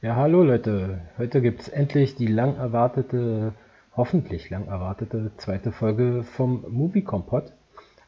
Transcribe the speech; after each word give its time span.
Ja, 0.00 0.14
hallo 0.14 0.44
Leute. 0.44 1.00
Heute 1.18 1.42
gibt 1.42 1.62
es 1.62 1.68
endlich 1.68 2.14
die 2.14 2.28
lang 2.28 2.54
erwartete, 2.56 3.52
hoffentlich 3.96 4.48
lang 4.48 4.68
erwartete 4.68 5.32
zweite 5.38 5.72
Folge 5.72 6.22
vom 6.22 6.64
Movie 6.68 7.02
Kompott, 7.02 7.52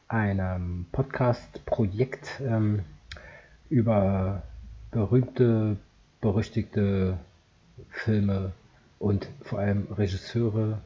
einem 0.06 0.86
Podcast-Projekt 0.92 2.42
ähm, 2.46 2.84
über 3.70 4.44
berühmte, 4.92 5.78
berüchtigte 6.20 7.18
Filme 7.88 8.52
und 9.00 9.28
vor 9.42 9.58
allem 9.58 9.88
Regisseure. 9.90 10.78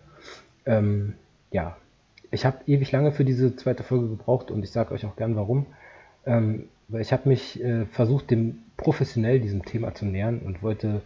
Ähm, 0.64 1.16
ja, 1.50 1.76
ich 2.30 2.46
habe 2.46 2.60
ewig 2.66 2.92
lange 2.92 3.12
für 3.12 3.26
diese 3.26 3.56
zweite 3.56 3.82
Folge 3.82 4.08
gebraucht 4.08 4.50
und 4.50 4.62
ich 4.62 4.70
sage 4.70 4.94
euch 4.94 5.04
auch 5.04 5.16
gern 5.16 5.36
warum. 5.36 5.66
Ähm, 6.24 6.70
weil 6.88 7.02
ich 7.02 7.12
habe 7.12 7.28
mich 7.28 7.62
äh, 7.62 7.86
versucht, 7.86 8.30
dem 8.30 8.58
professionell 8.76 9.40
diesem 9.40 9.64
Thema 9.64 9.94
zu 9.94 10.04
nähern 10.04 10.40
und 10.40 10.62
wollte 10.62 11.02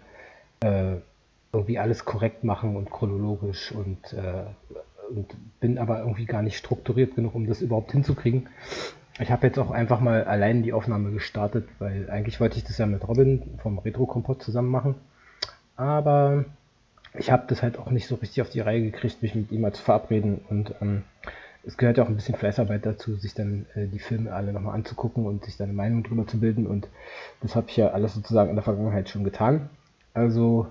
äh, 0.61 0.97
irgendwie 1.53 1.79
alles 1.79 2.05
korrekt 2.05 2.45
machen 2.45 2.77
und 2.77 2.91
chronologisch 2.91 3.73
und, 3.73 4.13
äh, 4.13 4.45
und 5.11 5.35
bin 5.61 5.79
aber 5.79 6.01
irgendwie 6.01 6.27
gar 6.27 6.43
nicht 6.43 6.57
strukturiert 6.57 7.15
genug, 7.15 7.35
um 7.35 7.47
das 7.47 7.63
überhaupt 7.63 7.93
hinzukriegen. 7.93 8.49
Ich 9.21 9.31
habe 9.31 9.47
jetzt 9.47 9.59
auch 9.59 9.71
einfach 9.71 10.01
mal 10.01 10.25
allein 10.25 10.63
die 10.63 10.73
Aufnahme 10.73 11.11
gestartet, 11.11 11.69
weil 11.79 12.09
eigentlich 12.11 12.39
wollte 12.41 12.57
ich 12.57 12.65
das 12.65 12.79
ja 12.79 12.87
mit 12.87 13.07
Robin 13.09 13.43
vom 13.63 13.79
Retro 13.79 14.07
Kompott 14.07 14.43
zusammen 14.43 14.69
machen. 14.69 14.95
Aber 15.77 16.45
ich 17.15 17.31
habe 17.31 17.45
das 17.49 17.63
halt 17.63 17.79
auch 17.79 17.91
nicht 17.91 18.07
so 18.07 18.17
richtig 18.17 18.43
auf 18.43 18.51
die 18.51 18.61
Reihe 18.61 18.83
gekriegt, 18.83 19.23
mich 19.23 19.35
mit 19.35 19.51
ihm 19.51 19.63
mal 19.63 19.73
zu 19.73 19.83
verabreden 19.83 20.41
und 20.49 20.75
ähm, 20.81 21.03
es 21.69 21.77
gehört 21.77 21.99
ja 21.99 22.05
auch 22.05 22.09
ein 22.09 22.17
bisschen 22.17 22.35
Fleißarbeit 22.35 22.87
dazu, 22.87 23.17
sich 23.17 23.35
dann 23.35 23.67
äh, 23.75 23.87
die 23.87 23.99
Filme 23.99 24.33
alle 24.33 24.55
nochmal 24.55 24.75
anzugucken 24.75 25.27
und 25.27 25.45
sich 25.45 25.59
dann 25.59 25.69
eine 25.69 25.77
Meinung 25.77 26.03
drüber 26.03 26.27
zu 26.27 26.41
bilden. 26.41 26.67
Und 26.67 26.89
das 27.43 27.55
habe 27.55 27.67
ich 27.69 27.77
ja 27.77 27.89
alles 27.89 28.15
sozusagen 28.15 28.49
in 28.49 28.57
der 28.57 28.65
Vergangenheit 28.65 29.11
schon 29.11 29.23
getan. 29.23 29.69
Also 30.15 30.67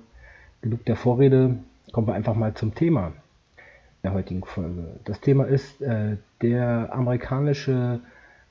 genug 0.61 0.83
der 0.85 0.95
Vorrede, 0.95 1.59
kommen 1.91 2.07
wir 2.07 2.15
einfach 2.15 2.33
mal 2.33 2.55
zum 2.55 2.73
Thema 2.73 3.13
der 4.01 4.13
heutigen 4.13 4.43
Folge. 4.43 4.87
Das 5.05 5.21
Thema 5.21 5.45
ist 5.45 5.79
äh, 5.83 6.17
der 6.41 6.89
amerikanische 6.91 7.99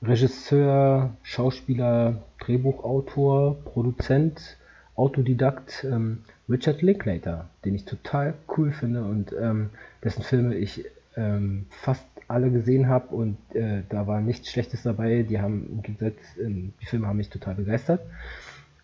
Regisseur, 0.01 1.09
Schauspieler, 1.23 2.23
Drehbuchautor, 2.39 3.57
Produzent, 3.65 4.55
Autodidakt 4.95 5.83
ähm, 5.83 6.19
Richard 6.49 6.81
Linklater, 6.81 7.49
den 7.65 7.75
ich 7.75 7.83
total 7.83 8.35
cool 8.55 8.71
finde 8.71 9.03
und 9.03 9.33
ähm, 9.37 9.69
dessen 10.01 10.23
Filme 10.23 10.55
ich 10.55 10.85
ähm, 11.17 11.65
fast 11.71 12.05
alle 12.27 12.51
gesehen 12.51 12.89
habe 12.89 13.15
und 13.15 13.37
äh, 13.53 13.83
da 13.89 14.07
war 14.07 14.21
nichts 14.21 14.49
Schlechtes 14.49 14.83
dabei. 14.83 15.23
Die 15.23 15.39
haben 15.39 15.67
im 15.69 15.81
Gegensatz, 15.81 16.15
äh, 16.37 16.49
die 16.49 16.85
Filme 16.85 17.07
haben 17.07 17.17
mich 17.17 17.29
total 17.29 17.55
begeistert. 17.55 18.01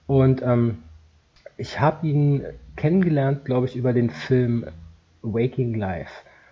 Und 0.08 0.42
ähm, 0.42 0.80
ich 1.58 1.80
habe 1.80 2.08
ihn 2.08 2.46
kennengelernt, 2.76 3.46
glaube 3.46 3.68
ich, 3.68 3.76
über 3.76 3.94
den 3.94 4.10
Film 4.10 4.66
Waking 5.22 5.76
Life 5.76 6.12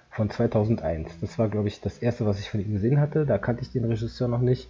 von 0.09 0.29
2001. 0.29 1.19
Das 1.19 1.39
war, 1.39 1.49
glaube 1.49 1.67
ich, 1.67 1.81
das 1.81 1.97
erste, 1.97 2.25
was 2.25 2.39
ich 2.39 2.49
von 2.49 2.59
ihm 2.59 2.73
gesehen 2.73 2.99
hatte. 2.99 3.25
Da 3.25 3.37
kannte 3.37 3.61
ich 3.61 3.71
den 3.71 3.85
Regisseur 3.85 4.27
noch 4.27 4.41
nicht 4.41 4.69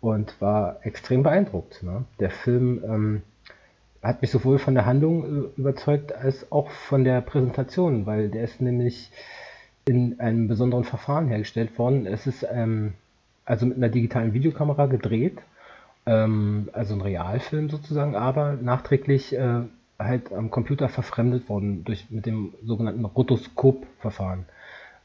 und 0.00 0.40
war 0.40 0.78
extrem 0.82 1.22
beeindruckt. 1.22 1.82
Ne? 1.82 2.04
Der 2.20 2.30
Film 2.30 2.82
ähm, 2.84 3.22
hat 4.02 4.22
mich 4.22 4.30
sowohl 4.30 4.58
von 4.58 4.74
der 4.74 4.86
Handlung 4.86 5.24
äh, 5.24 5.60
überzeugt 5.60 6.12
als 6.12 6.50
auch 6.52 6.70
von 6.70 7.04
der 7.04 7.20
Präsentation, 7.20 8.06
weil 8.06 8.28
der 8.28 8.44
ist 8.44 8.60
nämlich 8.60 9.10
in 9.86 10.18
einem 10.20 10.48
besonderen 10.48 10.84
Verfahren 10.84 11.28
hergestellt 11.28 11.78
worden. 11.78 12.06
Es 12.06 12.26
ist 12.26 12.46
ähm, 12.50 12.94
also 13.44 13.66
mit 13.66 13.76
einer 13.76 13.88
digitalen 13.88 14.34
Videokamera 14.34 14.86
gedreht, 14.86 15.38
ähm, 16.04 16.68
also 16.72 16.94
ein 16.94 17.00
Realfilm 17.00 17.70
sozusagen, 17.70 18.16
aber 18.16 18.54
nachträglich 18.54 19.32
äh, 19.34 19.62
halt 19.98 20.32
am 20.32 20.50
Computer 20.50 20.88
verfremdet 20.88 21.48
worden 21.48 21.84
durch 21.84 22.10
mit 22.10 22.26
dem 22.26 22.52
sogenannten 22.64 23.04
Rotoskop-Verfahren. 23.04 24.44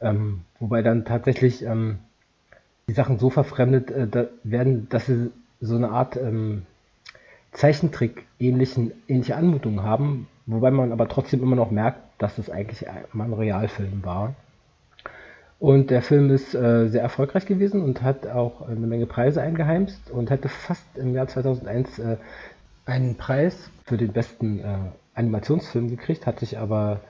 Ähm, 0.02 0.42
wobei 0.60 0.82
dann 0.82 1.06
tatsächlich 1.06 1.64
ähm, 1.64 2.00
die 2.88 2.94
Sachen 2.94 3.20
so 3.20 3.30
verfremdet 3.30 3.92
äh, 3.92 4.08
da 4.08 4.26
werden, 4.44 4.90
dass 4.90 5.06
sie 5.06 5.32
so 5.62 5.76
eine 5.76 5.90
Art 5.90 6.18
ähm, 6.18 6.64
Zeichentrick 7.52 8.26
ähnlichen 8.40 8.94
ähnliche 9.08 9.36
Anmutungen 9.36 9.84
haben, 9.84 10.28
wobei 10.48 10.72
man 10.72 10.92
aber 10.92 11.08
trotzdem 11.08 11.44
immer 11.44 11.56
noch 11.56 11.70
merkt, 11.70 12.00
dass 12.18 12.40
es 12.40 12.50
eigentlich 12.50 12.86
mal 13.14 13.26
ein 13.26 13.34
Realfilm 13.34 14.04
war. 14.04 14.34
Und 15.62 15.92
der 15.92 16.02
Film 16.02 16.32
ist 16.32 16.56
äh, 16.56 16.88
sehr 16.88 17.04
erfolgreich 17.04 17.46
gewesen 17.46 17.84
und 17.84 18.02
hat 18.02 18.26
auch 18.26 18.68
eine 18.68 18.88
Menge 18.88 19.06
Preise 19.06 19.44
eingeheimst 19.44 20.10
und 20.10 20.32
hätte 20.32 20.50
fast 20.50 20.84
im 20.98 21.14
Jahr 21.14 21.28
2001 21.28 22.00
äh, 22.00 22.18
einen 22.88 23.14
Preis 23.14 23.70
für 23.86 23.96
den 23.96 24.12
besten 24.12 24.58
äh, 24.58 24.78
Animationsfilm 25.14 25.88
gekriegt, 25.88 26.26
hat 26.26 26.40
sich 26.40 26.58
aber 26.58 27.02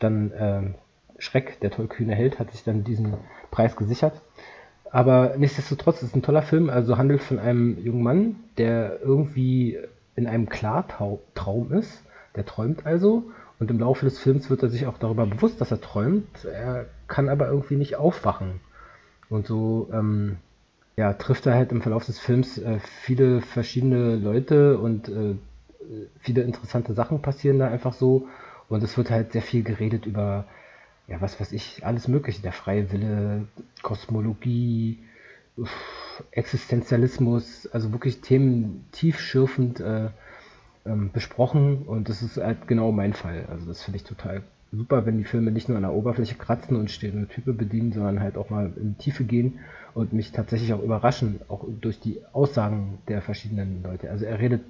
dann 0.00 0.32
ähm, 0.36 0.74
Schreck, 1.18 1.60
der 1.60 1.70
tollkühne 1.70 2.16
Held, 2.16 2.40
hat 2.40 2.50
sich 2.50 2.64
dann 2.64 2.82
diesen 2.82 3.14
Preis 3.52 3.76
gesichert. 3.76 4.20
Aber 4.90 5.36
nichtsdestotrotz 5.38 6.02
ist 6.02 6.16
ein 6.16 6.22
toller 6.22 6.42
Film, 6.42 6.68
also 6.68 6.98
handelt 6.98 7.22
von 7.22 7.38
einem 7.38 7.78
jungen 7.78 8.02
Mann, 8.02 8.36
der 8.58 9.00
irgendwie 9.02 9.78
in 10.16 10.26
einem 10.26 10.48
Klartraum 10.48 11.72
ist. 11.72 12.02
Der 12.34 12.44
träumt 12.44 12.86
also 12.86 13.30
und 13.60 13.70
im 13.70 13.78
Laufe 13.78 14.06
des 14.06 14.18
Films 14.18 14.48
wird 14.48 14.62
er 14.62 14.70
sich 14.70 14.86
auch 14.86 14.96
darüber 14.96 15.26
bewusst, 15.26 15.60
dass 15.60 15.70
er 15.70 15.82
träumt. 15.82 16.46
Er 16.46 16.86
kann 17.08 17.28
aber 17.28 17.48
irgendwie 17.48 17.76
nicht 17.76 17.96
aufwachen. 17.96 18.60
Und 19.28 19.46
so 19.46 19.90
ähm, 19.92 20.38
ja, 20.96 21.12
trifft 21.12 21.44
er 21.46 21.54
halt 21.54 21.70
im 21.70 21.82
Verlauf 21.82 22.06
des 22.06 22.18
Films 22.18 22.56
äh, 22.56 22.78
viele 23.02 23.42
verschiedene 23.42 24.16
Leute 24.16 24.78
und 24.78 25.08
äh, 25.10 25.34
viele 26.20 26.42
interessante 26.42 26.94
Sachen 26.94 27.20
passieren 27.20 27.58
da 27.58 27.68
einfach 27.68 27.92
so. 27.92 28.28
Und 28.70 28.82
es 28.82 28.96
wird 28.96 29.10
halt 29.10 29.32
sehr 29.32 29.42
viel 29.42 29.62
geredet 29.62 30.06
über, 30.06 30.46
ja, 31.06 31.20
was 31.20 31.38
weiß 31.38 31.52
ich, 31.52 31.84
alles 31.84 32.08
Mögliche. 32.08 32.40
Der 32.40 32.52
freie 32.52 32.90
Wille, 32.92 33.46
Kosmologie, 33.82 35.00
Existenzialismus, 36.30 37.66
also 37.66 37.92
wirklich 37.92 38.22
Themen 38.22 38.86
tiefschürfend 38.92 39.80
äh, 39.80 40.08
ähm, 40.86 41.10
besprochen 41.12 41.82
und 41.86 42.08
das 42.08 42.22
ist 42.22 42.36
halt 42.36 42.66
genau 42.68 42.92
mein 42.92 43.12
Fall. 43.12 43.46
Also 43.50 43.66
das 43.66 43.82
finde 43.82 43.98
ich 43.98 44.04
total 44.04 44.42
super, 44.72 45.04
wenn 45.04 45.18
die 45.18 45.24
Filme 45.24 45.50
nicht 45.50 45.68
nur 45.68 45.76
an 45.76 45.82
der 45.82 45.92
Oberfläche 45.92 46.36
kratzen 46.36 46.76
und 46.76 46.90
Stereotype 46.90 47.52
bedienen, 47.52 47.92
sondern 47.92 48.20
halt 48.20 48.36
auch 48.36 48.50
mal 48.50 48.72
in 48.76 48.94
die 48.94 49.02
Tiefe 49.02 49.24
gehen 49.24 49.58
und 49.94 50.12
mich 50.12 50.32
tatsächlich 50.32 50.72
auch 50.72 50.82
überraschen, 50.82 51.40
auch 51.48 51.64
durch 51.80 51.98
die 52.00 52.20
Aussagen 52.32 52.98
der 53.08 53.20
verschiedenen 53.22 53.82
Leute. 53.82 54.10
Also 54.10 54.24
er 54.24 54.38
redet 54.38 54.62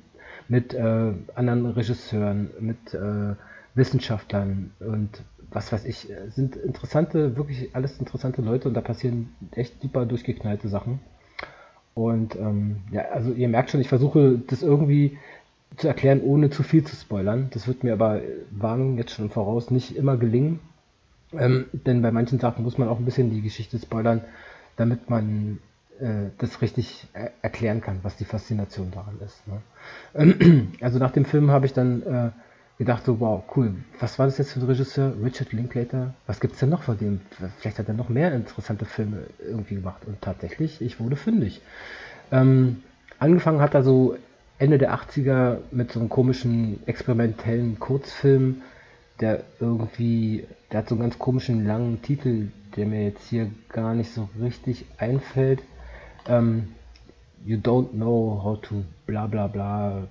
mit 0.48 0.72
äh, 0.74 1.12
anderen 1.34 1.66
Regisseuren, 1.66 2.50
mit 2.60 2.94
äh, 2.94 3.34
Wissenschaftlern 3.74 4.72
und 4.80 5.22
was 5.52 5.72
weiß 5.72 5.84
ich, 5.84 6.08
sind 6.28 6.56
interessante, 6.56 7.36
wirklich 7.36 7.74
alles 7.74 7.98
interessante 7.98 8.40
Leute 8.40 8.68
und 8.68 8.74
da 8.74 8.80
passieren 8.80 9.30
echt 9.52 9.80
super 9.82 10.06
durchgeknallte 10.06 10.68
Sachen. 10.68 11.00
Und 11.94 12.36
ähm, 12.36 12.82
ja, 12.92 13.02
also 13.12 13.32
ihr 13.32 13.48
merkt 13.48 13.70
schon, 13.70 13.80
ich 13.80 13.88
versuche 13.88 14.40
das 14.46 14.62
irgendwie 14.62 15.18
zu 15.76 15.88
erklären, 15.88 16.20
ohne 16.20 16.50
zu 16.50 16.62
viel 16.62 16.84
zu 16.84 16.96
spoilern. 16.96 17.48
Das 17.52 17.66
wird 17.68 17.84
mir 17.84 17.92
aber, 17.92 18.20
Warnung 18.50 18.98
jetzt 18.98 19.12
schon 19.12 19.30
voraus, 19.30 19.70
nicht 19.70 19.96
immer 19.96 20.16
gelingen. 20.16 20.60
Ähm, 21.32 21.66
denn 21.72 22.02
bei 22.02 22.10
manchen 22.10 22.40
Sachen 22.40 22.64
muss 22.64 22.76
man 22.76 22.88
auch 22.88 22.98
ein 22.98 23.04
bisschen 23.04 23.30
die 23.30 23.40
Geschichte 23.40 23.78
spoilern, 23.78 24.22
damit 24.76 25.08
man 25.08 25.58
äh, 26.00 26.30
das 26.38 26.60
richtig 26.60 27.06
er 27.12 27.30
erklären 27.42 27.80
kann, 27.80 28.00
was 28.02 28.16
die 28.16 28.24
Faszination 28.24 28.90
daran 28.90 29.18
ist. 29.24 29.42
Ne? 29.46 30.66
Also 30.80 30.98
nach 30.98 31.12
dem 31.12 31.24
Film 31.24 31.50
habe 31.50 31.66
ich 31.66 31.72
dann 31.72 32.02
äh, 32.02 32.30
gedacht, 32.78 33.04
so, 33.04 33.20
wow, 33.20 33.44
cool, 33.54 33.74
was 34.00 34.18
war 34.18 34.26
das 34.26 34.38
jetzt 34.38 34.52
für 34.52 34.60
ein 34.60 34.66
Regisseur? 34.66 35.12
Richard 35.22 35.52
Linklater? 35.52 36.14
Was 36.26 36.40
gibt 36.40 36.54
es 36.54 36.60
denn 36.60 36.70
noch 36.70 36.82
von 36.82 36.98
dem? 36.98 37.20
Vielleicht 37.58 37.78
hat 37.78 37.88
er 37.88 37.94
noch 37.94 38.08
mehr 38.08 38.32
interessante 38.32 38.86
Filme 38.86 39.26
irgendwie 39.38 39.76
gemacht. 39.76 40.02
Und 40.06 40.20
tatsächlich, 40.20 40.80
ich 40.80 40.98
wurde 40.98 41.16
fündig. 41.16 41.60
Ähm, 42.32 42.82
angefangen 43.18 43.60
hat 43.60 43.74
er 43.74 43.82
so 43.82 44.16
Ende 44.60 44.76
der 44.76 44.94
80er 44.94 45.56
mit 45.70 45.90
so 45.90 46.00
einem 46.00 46.10
komischen 46.10 46.86
experimentellen 46.86 47.80
Kurzfilm, 47.80 48.60
der 49.18 49.42
irgendwie, 49.58 50.46
der 50.70 50.80
hat 50.80 50.88
so 50.90 50.94
einen 50.94 51.02
ganz 51.02 51.18
komischen 51.18 51.66
langen 51.66 52.02
Titel, 52.02 52.48
der 52.76 52.84
mir 52.84 53.04
jetzt 53.04 53.26
hier 53.28 53.50
gar 53.70 53.94
nicht 53.94 54.12
so 54.12 54.28
richtig 54.38 54.84
einfällt. 54.98 55.62
Ähm, 56.28 56.68
you 57.42 57.56
don't 57.56 57.92
know 57.92 58.38
how 58.44 58.60
to 58.60 58.84
bla 59.06 59.26
bla 59.26 59.46
bla 59.46 60.06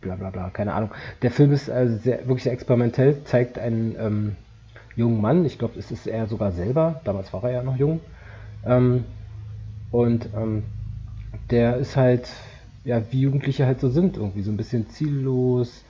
bla 0.00 0.14
bla 0.14 0.30
bla, 0.30 0.50
keine 0.50 0.74
Ahnung. 0.74 0.90
Der 1.22 1.32
Film 1.32 1.50
ist 1.50 1.68
also 1.68 1.96
sehr, 1.96 2.20
wirklich 2.20 2.44
sehr 2.44 2.52
experimentell, 2.52 3.24
zeigt 3.24 3.58
einen 3.58 3.96
ähm, 3.98 4.36
jungen 4.94 5.20
Mann, 5.20 5.44
ich 5.44 5.58
glaube, 5.58 5.76
es 5.76 5.90
ist 5.90 6.06
er 6.06 6.28
sogar 6.28 6.52
selber, 6.52 7.00
damals 7.02 7.32
war 7.32 7.42
er 7.42 7.50
ja 7.50 7.62
noch 7.64 7.76
jung. 7.76 7.98
Ähm, 8.64 9.04
und 9.90 10.28
ähm, 10.36 10.62
der 11.50 11.78
ist 11.78 11.96
halt 11.96 12.28
ja, 12.88 13.02
wie 13.10 13.20
Jugendliche 13.20 13.66
halt 13.66 13.80
so 13.80 13.90
sind, 13.90 14.16
irgendwie 14.16 14.40
so 14.40 14.50
ein 14.50 14.56
bisschen 14.56 14.88
ziellos, 14.88 15.84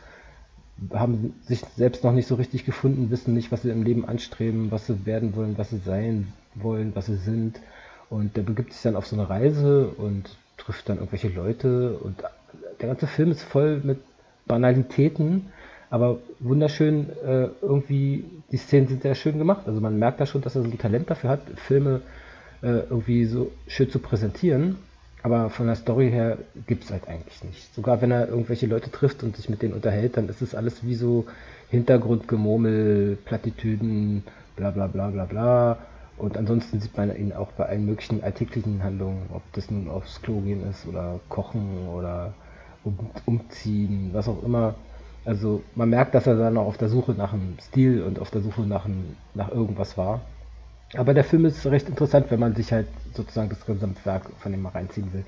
haben 0.93 1.33
sich 1.45 1.61
selbst 1.77 2.03
noch 2.03 2.13
nicht 2.13 2.27
so 2.27 2.35
richtig 2.35 2.65
gefunden, 2.65 3.13
wissen 3.13 3.35
nicht, 3.35 3.53
was 3.53 3.63
sie 3.63 3.71
im 3.71 3.85
Leben 3.85 4.05
anstreben, 4.05 4.73
was 4.73 4.89
sie 4.89 5.07
werden 5.07 5.37
wollen, 5.37 5.57
was 5.57 5.71
sie 5.71 5.79
sein 5.79 6.33
wollen, 6.57 6.97
was 6.97 7.07
sie 7.07 7.15
sind. 7.15 7.61
Und 8.11 8.37
der 8.37 8.43
begibt 8.43 8.73
sich 8.73 8.83
dann 8.83 8.97
auf 8.97 9.07
so 9.07 9.15
eine 9.15 9.31
Reise 9.31 9.87
und 9.97 10.37
trifft 10.57 10.89
dann 10.89 10.97
irgendwelche 10.97 11.29
Leute 11.29 11.97
und 11.99 12.17
der 12.81 12.89
ganze 12.89 13.07
Film 13.07 13.31
ist 13.31 13.43
voll 13.43 13.81
mit 13.85 14.01
Banalitäten, 14.47 15.47
aber 15.91 16.19
wunderschön, 16.41 17.11
äh, 17.25 17.49
irgendwie, 17.63 18.25
die 18.51 18.57
Szenen 18.57 18.89
sind 18.89 19.03
sehr 19.03 19.15
schön 19.15 19.39
gemacht. 19.39 19.69
Also 19.69 19.81
man 19.81 20.01
merkt 20.01 20.21
da 20.21 20.27
schon, 20.27 20.43
dass 20.43 20.57
er 20.57 20.63
so 20.63 20.69
ein 20.69 20.79
Talent 20.79 21.09
dafür 21.09 21.31
hat, 21.31 21.43
Filme 21.55 22.01
äh, 22.61 22.81
irgendwie 22.91 23.25
so 23.25 23.53
schön 23.69 23.89
zu 23.89 24.01
präsentieren. 24.01 24.79
Aber 25.23 25.51
von 25.51 25.67
der 25.67 25.75
Story 25.75 26.11
her 26.11 26.39
gibt 26.67 26.85
es 26.85 26.91
halt 26.91 27.09
eigentlich 27.09 27.43
nicht. 27.43 27.75
Sogar 27.75 28.01
wenn 28.01 28.11
er 28.11 28.29
irgendwelche 28.29 28.67
Leute 28.67 28.91
trifft 28.91 29.23
und 29.23 29.37
sich 29.37 29.49
mit 29.49 29.63
denen 29.63 29.75
unterhält, 29.75 30.17
dann 30.17 30.29
ist 30.29 30.43
es 30.43 30.55
alles 30.55 30.85
wie 30.85 30.95
so 30.95 31.27
Hintergrundgemurmel, 31.71 33.19
Plattitüden, 33.25 34.23
bla 34.57 34.71
bla 34.71 34.87
bla 34.87 35.09
bla 35.09 35.25
bla. 35.25 35.79
Und 36.17 36.37
ansonsten 36.37 36.81
sieht 36.81 36.97
man 36.97 37.15
ihn 37.17 37.33
auch 37.33 37.53
bei 37.53 37.67
allen 37.67 37.87
möglichen 37.87 38.23
alltäglichen 38.23 38.83
Handlungen, 38.83 39.23
ob 39.33 39.43
das 39.53 39.71
nun 39.71 39.89
aufs 39.89 40.21
Klo 40.23 40.41
gehen 40.41 40.69
ist 40.69 40.87
oder 40.87 41.21
kochen 41.29 41.89
oder 41.89 42.35
um, 42.85 42.99
umziehen, 43.25 44.11
was 44.13 44.29
auch 44.29 44.43
immer. 44.43 44.75
Also 45.25 45.63
man 45.75 45.91
merkt, 45.91 46.15
dass 46.15 46.27
er 46.27 46.37
dann 46.37 46.57
auch 46.57 46.67
auf 46.67 46.79
der 46.79 46.89
Suche 46.89 47.13
nach 47.13 47.33
einem 47.33 47.57
Stil 47.61 48.03
und 48.03 48.19
auf 48.19 48.31
der 48.31 48.41
Suche 48.41 48.63
nach, 48.63 48.85
einem, 48.85 49.17
nach 49.35 49.51
irgendwas 49.51 49.97
war. 49.99 50.23
Aber 50.95 51.13
der 51.13 51.25
Film 51.25 51.45
ist 51.45 51.67
recht 51.67 51.89
interessant, 51.89 52.31
wenn 52.31 52.41
man 52.41 52.55
sich 52.55 52.73
halt 52.73 52.87
sozusagen 53.13 53.51
das 53.51 53.67
Gesamtwerk 53.67 54.23
von 54.39 54.55
ihm 54.55 54.63
mal 54.63 54.71
reinziehen 54.71 55.13
will. 55.13 55.25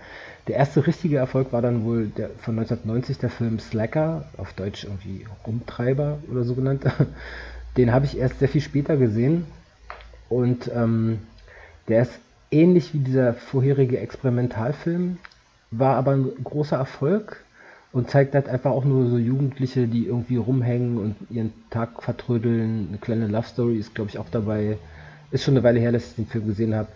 Der 0.48 0.56
erste 0.56 0.86
richtige 0.86 1.18
Erfolg 1.18 1.52
war 1.52 1.60
dann 1.60 1.84
wohl 1.84 2.06
der, 2.06 2.30
von 2.30 2.58
1990 2.58 3.18
der 3.18 3.30
Film 3.30 3.58
Slacker, 3.58 4.24
auf 4.38 4.54
Deutsch 4.54 4.84
irgendwie 4.84 5.26
Rumtreiber 5.46 6.18
oder 6.30 6.44
so 6.44 6.54
genannt. 6.54 6.84
Den 7.76 7.92
habe 7.92 8.06
ich 8.06 8.16
erst 8.16 8.38
sehr 8.38 8.48
viel 8.48 8.62
später 8.62 8.96
gesehen 8.96 9.44
und 10.28 10.70
ähm, 10.74 11.18
der 11.88 12.02
ist 12.02 12.18
ähnlich 12.50 12.94
wie 12.94 12.98
dieser 12.98 13.34
vorherige 13.34 13.98
Experimentalfilm, 13.98 15.18
war 15.70 15.96
aber 15.96 16.12
ein 16.12 16.30
großer 16.42 16.76
Erfolg 16.76 17.44
und 17.92 18.10
zeigt 18.10 18.34
halt 18.34 18.48
einfach 18.48 18.70
auch 18.70 18.84
nur 18.84 19.08
so 19.08 19.18
Jugendliche, 19.18 19.86
die 19.86 20.06
irgendwie 20.06 20.36
rumhängen 20.36 20.98
und 20.98 21.16
ihren 21.30 21.52
Tag 21.70 22.02
vertrödeln. 22.02 22.88
Eine 22.88 22.98
kleine 22.98 23.26
Love 23.26 23.46
Story 23.46 23.76
ist, 23.76 23.94
glaube 23.94 24.10
ich, 24.10 24.18
auch 24.18 24.28
dabei. 24.30 24.78
Ist 25.30 25.44
schon 25.44 25.54
eine 25.54 25.62
Weile 25.62 25.80
her, 25.80 25.92
dass 25.92 26.08
ich 26.08 26.16
den 26.16 26.26
Film 26.26 26.46
gesehen 26.46 26.74
habe. 26.74 26.88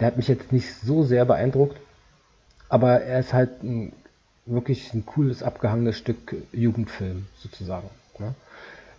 Der 0.00 0.08
hat 0.08 0.16
mich 0.16 0.28
jetzt 0.28 0.52
nicht 0.52 0.72
so 0.74 1.02
sehr 1.02 1.24
beeindruckt, 1.24 1.76
aber 2.68 3.00
er 3.00 3.20
ist 3.20 3.32
halt 3.32 3.62
ein, 3.62 3.92
wirklich 4.46 4.92
ein 4.94 5.06
cooles, 5.06 5.42
abgehangenes 5.42 5.98
Stück 5.98 6.36
Jugendfilm 6.52 7.26
sozusagen. 7.36 7.88
Ne? 8.18 8.34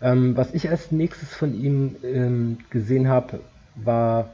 Ähm, 0.02 0.36
was 0.36 0.54
ich 0.54 0.70
als 0.70 0.92
nächstes 0.92 1.34
von 1.34 1.54
ihm 1.54 1.96
ähm, 2.04 2.58
gesehen 2.70 3.08
habe, 3.08 3.40
war 3.76 4.30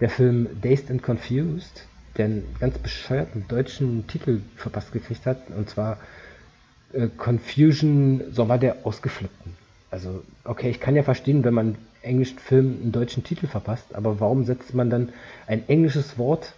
der 0.00 0.10
Film 0.10 0.48
Dazed 0.60 0.90
and 0.90 1.02
Confused, 1.02 1.86
der 2.16 2.26
einen 2.26 2.56
ganz 2.60 2.78
bescheuerten 2.78 3.46
deutschen 3.48 4.06
Titel 4.06 4.40
verpasst 4.56 4.92
gekriegt 4.92 5.26
hat, 5.26 5.38
und 5.56 5.68
zwar 5.68 5.98
äh, 6.92 7.08
Confusion 7.08 8.22
Sommer 8.32 8.58
der 8.58 8.84
Ausgeflippten. 8.84 9.52
Also, 9.90 10.22
okay, 10.44 10.70
ich 10.70 10.80
kann 10.80 10.96
ja 10.96 11.02
verstehen, 11.02 11.44
wenn 11.44 11.54
man 11.54 11.76
englischen 12.06 12.38
Film 12.38 12.78
einen 12.82 12.92
deutschen 12.92 13.24
Titel 13.24 13.46
verpasst, 13.46 13.94
aber 13.94 14.20
warum 14.20 14.44
setzt 14.44 14.74
man 14.74 14.90
dann 14.90 15.10
ein 15.46 15.68
englisches 15.68 16.18
Wort 16.18 16.54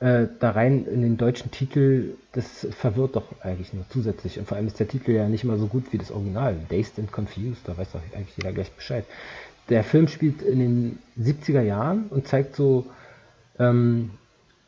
äh, 0.00 0.26
da 0.38 0.52
rein 0.52 0.86
in 0.86 1.02
den 1.02 1.16
deutschen 1.16 1.50
Titel? 1.50 2.14
Das 2.32 2.66
verwirrt 2.70 3.16
doch 3.16 3.24
eigentlich 3.40 3.72
nur 3.72 3.84
zusätzlich. 3.88 4.38
Und 4.38 4.46
vor 4.46 4.56
allem 4.56 4.66
ist 4.66 4.78
der 4.78 4.88
Titel 4.88 5.12
ja 5.12 5.28
nicht 5.28 5.44
mal 5.44 5.58
so 5.58 5.66
gut 5.66 5.92
wie 5.92 5.98
das 5.98 6.10
Original. 6.10 6.56
Dazed 6.68 6.98
and 6.98 7.12
Confused, 7.12 7.66
da 7.66 7.76
weiß 7.76 7.92
doch 7.92 8.00
eigentlich 8.14 8.36
jeder 8.36 8.52
gleich 8.52 8.70
Bescheid. 8.72 9.04
Der 9.68 9.84
Film 9.84 10.08
spielt 10.08 10.42
in 10.42 10.58
den 10.58 10.98
70er 11.18 11.62
Jahren 11.62 12.06
und 12.10 12.28
zeigt 12.28 12.56
so 12.56 12.86
ähm, 13.58 14.10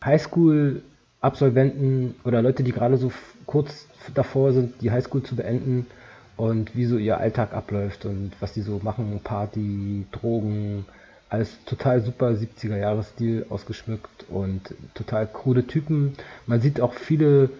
Highschool-Absolventen 0.04 2.14
oder 2.24 2.42
Leute, 2.42 2.62
die 2.62 2.72
gerade 2.72 2.96
so 2.96 3.12
kurz 3.46 3.86
davor 4.14 4.52
sind, 4.52 4.82
die 4.82 4.90
Highschool 4.90 5.22
zu 5.22 5.36
beenden 5.36 5.86
und 6.36 6.74
wie 6.76 6.86
so 6.86 6.98
ihr 6.98 7.18
Alltag 7.18 7.52
abläuft 7.52 8.04
und 8.04 8.32
was 8.40 8.52
die 8.52 8.62
so 8.62 8.80
machen, 8.82 9.20
Party, 9.22 10.06
Drogen, 10.12 10.84
alles 11.28 11.56
total 11.64 12.02
super 12.02 12.28
70er 12.28 12.76
Jahres 12.76 13.10
Stil 13.10 13.46
ausgeschmückt 13.48 14.26
und 14.28 14.74
total 14.94 15.26
krude 15.26 15.66
Typen. 15.66 16.14
Man 16.46 16.60
sieht 16.60 16.80
auch 16.80 16.92
viele, 16.94 17.50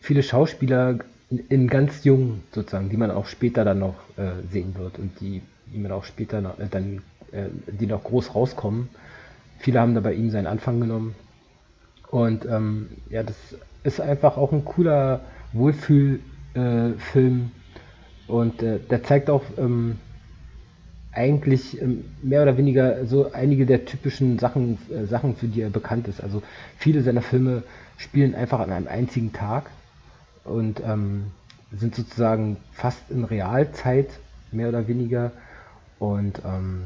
viele 0.00 0.22
Schauspieler 0.22 0.98
in 1.48 1.68
ganz 1.68 2.04
jung 2.04 2.42
sozusagen, 2.52 2.88
die 2.88 2.96
man 2.96 3.10
auch 3.10 3.26
später 3.26 3.64
dann 3.64 3.80
noch 3.80 3.96
äh, 4.16 4.30
sehen 4.50 4.74
wird 4.76 4.98
und 4.98 5.20
die, 5.20 5.42
die 5.66 5.78
man 5.78 5.92
auch 5.92 6.04
später 6.04 6.40
noch, 6.40 6.58
äh, 6.58 6.68
dann, 6.70 7.02
äh, 7.32 7.46
die 7.66 7.86
noch 7.86 8.04
groß 8.04 8.34
rauskommen. 8.34 8.88
Viele 9.58 9.80
haben 9.80 9.94
da 9.94 10.00
bei 10.00 10.14
ihm 10.14 10.30
seinen 10.30 10.46
Anfang 10.46 10.80
genommen. 10.80 11.14
Und 12.10 12.46
ähm, 12.46 12.88
ja, 13.10 13.22
das 13.24 13.36
ist 13.82 14.00
einfach 14.00 14.36
auch 14.36 14.52
ein 14.52 14.64
cooler 14.64 15.20
Wohlfühlfilm. 15.52 17.50
Und 18.28 18.62
äh, 18.62 18.78
der 18.78 19.02
zeigt 19.04 19.30
auch 19.30 19.42
ähm, 19.56 19.98
eigentlich 21.12 21.80
ähm, 21.80 22.04
mehr 22.22 22.42
oder 22.42 22.56
weniger 22.56 23.06
so 23.06 23.32
einige 23.32 23.66
der 23.66 23.84
typischen 23.84 24.38
Sachen, 24.38 24.78
äh, 24.90 25.06
Sachen, 25.06 25.36
für 25.36 25.46
die 25.46 25.62
er 25.62 25.70
bekannt 25.70 26.08
ist. 26.08 26.20
Also 26.22 26.42
viele 26.76 27.02
seiner 27.02 27.22
Filme 27.22 27.62
spielen 27.96 28.34
einfach 28.34 28.60
an 28.60 28.72
einem 28.72 28.88
einzigen 28.88 29.32
Tag 29.32 29.70
und 30.44 30.80
ähm, 30.80 31.26
sind 31.72 31.94
sozusagen 31.94 32.58
fast 32.72 33.10
in 33.10 33.24
Realzeit, 33.24 34.08
mehr 34.52 34.68
oder 34.68 34.88
weniger. 34.88 35.32
Und 35.98 36.42
ähm, 36.44 36.82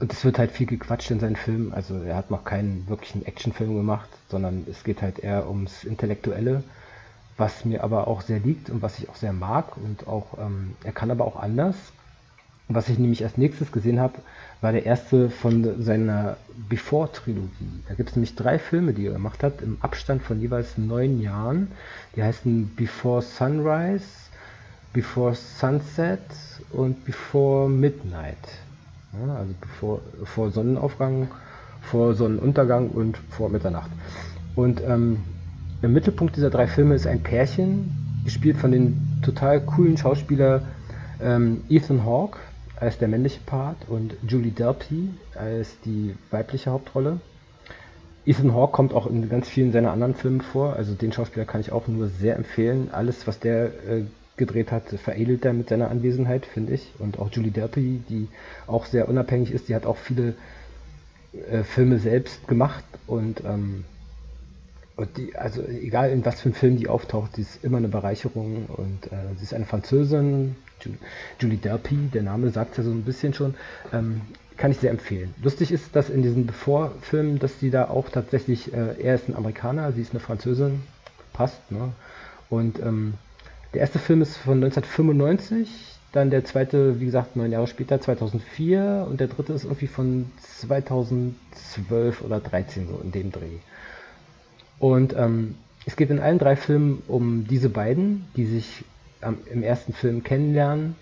und 0.00 0.12
es 0.12 0.24
wird 0.24 0.38
halt 0.38 0.52
viel 0.52 0.66
gequatscht 0.66 1.10
in 1.10 1.18
seinen 1.18 1.34
Filmen. 1.34 1.72
Also 1.72 2.00
er 2.02 2.14
hat 2.14 2.30
noch 2.30 2.44
keinen 2.44 2.86
wirklichen 2.88 3.26
Actionfilm 3.26 3.74
gemacht, 3.74 4.08
sondern 4.28 4.64
es 4.70 4.84
geht 4.84 5.02
halt 5.02 5.18
eher 5.18 5.48
ums 5.48 5.82
Intellektuelle 5.82 6.62
was 7.38 7.64
mir 7.64 7.84
aber 7.84 8.08
auch 8.08 8.20
sehr 8.20 8.40
liegt 8.40 8.68
und 8.68 8.82
was 8.82 8.98
ich 8.98 9.08
auch 9.08 9.14
sehr 9.14 9.32
mag 9.32 9.76
und 9.76 10.06
auch, 10.08 10.36
ähm, 10.38 10.74
er 10.84 10.92
kann 10.92 11.10
aber 11.10 11.24
auch 11.24 11.36
anders. 11.36 11.76
Was 12.70 12.90
ich 12.90 12.98
nämlich 12.98 13.24
als 13.24 13.38
nächstes 13.38 13.72
gesehen 13.72 13.98
habe, 13.98 14.18
war 14.60 14.72
der 14.72 14.84
erste 14.84 15.30
von 15.30 15.82
seiner 15.82 16.36
Before-Trilogie. 16.68 17.82
Da 17.88 17.94
gibt 17.94 18.10
es 18.10 18.16
nämlich 18.16 18.34
drei 18.34 18.58
Filme, 18.58 18.92
die 18.92 19.06
er 19.06 19.14
gemacht 19.14 19.42
hat, 19.42 19.62
im 19.62 19.78
Abstand 19.80 20.22
von 20.22 20.38
jeweils 20.40 20.76
neun 20.76 21.22
Jahren. 21.22 21.68
Die 22.14 22.22
heißen 22.22 22.74
Before 22.76 23.22
Sunrise, 23.22 24.04
Before 24.92 25.34
Sunset 25.34 26.20
und 26.72 27.06
Before 27.06 27.70
Midnight. 27.70 28.36
Ja, 29.14 29.36
also 29.36 29.54
bevor, 29.58 30.00
vor 30.24 30.50
Sonnenaufgang, 30.50 31.28
vor 31.80 32.14
Sonnenuntergang 32.14 32.90
und 32.90 33.16
vor 33.30 33.48
Mitternacht. 33.48 33.90
Und 34.56 34.82
ähm, 34.82 35.22
im 35.82 35.92
Mittelpunkt 35.92 36.36
dieser 36.36 36.50
drei 36.50 36.66
Filme 36.66 36.94
ist 36.94 37.06
ein 37.06 37.22
Pärchen, 37.22 38.22
gespielt 38.24 38.56
von 38.56 38.72
dem 38.72 38.96
total 39.22 39.60
coolen 39.60 39.96
Schauspieler 39.96 40.62
ähm, 41.20 41.62
Ethan 41.68 42.04
Hawke 42.04 42.38
als 42.76 42.98
der 42.98 43.08
männliche 43.08 43.40
Part 43.46 43.76
und 43.88 44.14
Julie 44.26 44.50
Delpy 44.50 45.10
als 45.34 45.80
die 45.84 46.14
weibliche 46.30 46.70
Hauptrolle. 46.70 47.20
Ethan 48.26 48.54
Hawke 48.54 48.72
kommt 48.72 48.92
auch 48.92 49.06
in 49.06 49.28
ganz 49.28 49.48
vielen 49.48 49.72
seiner 49.72 49.92
anderen 49.92 50.14
Filmen 50.14 50.40
vor, 50.40 50.74
also 50.74 50.94
den 50.94 51.12
Schauspieler 51.12 51.46
kann 51.46 51.60
ich 51.60 51.72
auch 51.72 51.88
nur 51.88 52.08
sehr 52.08 52.36
empfehlen. 52.36 52.88
Alles, 52.92 53.26
was 53.26 53.38
der 53.38 53.66
äh, 53.66 54.04
gedreht 54.36 54.70
hat, 54.70 54.88
veredelt 54.88 55.44
er 55.44 55.52
mit 55.52 55.68
seiner 55.68 55.90
Anwesenheit, 55.90 56.44
finde 56.46 56.74
ich. 56.74 56.92
Und 56.98 57.18
auch 57.18 57.30
Julie 57.30 57.50
Delpy, 57.50 58.02
die 58.08 58.28
auch 58.66 58.86
sehr 58.86 59.08
unabhängig 59.08 59.52
ist, 59.52 59.68
die 59.68 59.74
hat 59.74 59.86
auch 59.86 59.96
viele 59.96 60.34
äh, 61.50 61.62
Filme 61.62 61.98
selbst 61.98 62.46
gemacht 62.48 62.84
und 63.06 63.42
ähm, 63.44 63.84
die, 65.04 65.36
also 65.36 65.62
egal 65.62 66.10
in 66.10 66.24
was 66.24 66.40
für 66.40 66.46
einem 66.46 66.54
Film 66.54 66.76
die 66.76 66.88
auftaucht, 66.88 67.36
die 67.36 67.42
ist 67.42 67.62
immer 67.64 67.78
eine 67.78 67.88
Bereicherung 67.88 68.66
und 68.66 69.12
äh, 69.12 69.34
sie 69.36 69.44
ist 69.44 69.54
eine 69.54 69.66
Französin, 69.66 70.56
Julie 71.40 71.58
Delpy, 71.58 72.10
der 72.12 72.22
Name 72.22 72.50
sagt 72.50 72.78
ja 72.78 72.84
so 72.84 72.90
ein 72.90 73.02
bisschen 73.02 73.34
schon, 73.34 73.54
ähm, 73.92 74.20
kann 74.56 74.70
ich 74.70 74.78
sehr 74.78 74.90
empfehlen. 74.90 75.34
Lustig 75.42 75.70
ist, 75.70 75.94
dass 75.94 76.10
in 76.10 76.22
diesen 76.22 76.46
Bevor-Filmen, 76.46 77.38
dass 77.38 77.60
sie 77.60 77.70
da 77.70 77.88
auch 77.88 78.08
tatsächlich, 78.08 78.72
äh, 78.72 79.00
er 79.00 79.14
ist 79.14 79.28
ein 79.28 79.36
Amerikaner, 79.36 79.92
sie 79.92 80.02
ist 80.02 80.10
eine 80.10 80.20
Französin, 80.20 80.82
passt, 81.32 81.70
ne? 81.70 81.92
Und 82.50 82.80
ähm, 82.80 83.14
der 83.74 83.82
erste 83.82 83.98
Film 83.98 84.22
ist 84.22 84.36
von 84.36 84.62
1995, 84.64 85.68
dann 86.12 86.30
der 86.30 86.44
zweite, 86.44 87.00
wie 87.00 87.04
gesagt, 87.04 87.36
neun 87.36 87.52
Jahre 87.52 87.66
später, 87.66 88.00
2004 88.00 89.06
und 89.08 89.20
der 89.20 89.28
dritte 89.28 89.52
ist 89.52 89.64
irgendwie 89.64 89.86
von 89.86 90.32
2012 90.42 92.22
oder 92.22 92.40
13 92.40 92.88
so 92.88 92.98
in 93.04 93.12
dem 93.12 93.30
Dreh. 93.30 93.58
Und 94.78 95.14
ähm, 95.16 95.54
es 95.86 95.96
geht 95.96 96.10
in 96.10 96.20
allen 96.20 96.38
drei 96.38 96.56
Filmen 96.56 97.02
um 97.08 97.46
diese 97.48 97.68
beiden, 97.68 98.26
die 98.36 98.46
sich 98.46 98.84
ähm, 99.22 99.38
im 99.50 99.62
ersten 99.62 99.92
Film 99.92 100.22
kennenlernen 100.22 100.94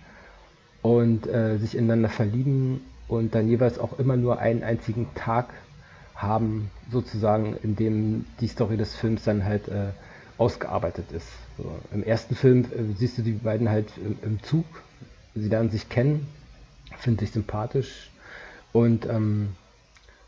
und 0.83 1.27
äh, 1.27 1.59
sich 1.59 1.77
ineinander 1.77 2.09
verlieben 2.09 2.81
und 3.09 3.35
dann 3.35 3.49
jeweils 3.49 3.79
auch 3.79 3.99
immer 3.99 4.17
nur 4.17 4.39
einen 4.39 4.63
einzigen 4.63 5.09
Tag 5.15 5.49
haben, 6.15 6.71
sozusagen, 6.91 7.57
in 7.63 7.77
dem 7.77 8.25
die 8.41 8.49
Story 8.49 8.77
des 8.77 8.95
Films 8.95 9.25
dann 9.25 9.45
halt 9.45 9.69
äh, 9.69 9.89
ausgearbeitet 10.39 11.13
ist. 11.13 11.29
So, 11.59 11.79
Im 11.93 12.03
ersten 12.03 12.35
Film 12.35 12.65
äh, 12.65 12.95
siehst 12.97 13.19
du 13.19 13.23
die 13.23 13.33
beiden 13.33 13.69
halt 13.69 13.89
im, 13.99 14.19
im, 14.23 14.43
Zug, 14.43 14.65
sie 15.35 15.49
lernen 15.49 15.71
sich 15.71 15.89
kennen, 15.89 16.27
finden 16.99 17.21
sich 17.21 17.33
sympathisch 17.33 18.11
und 18.73 19.07
ähm, 19.07 19.55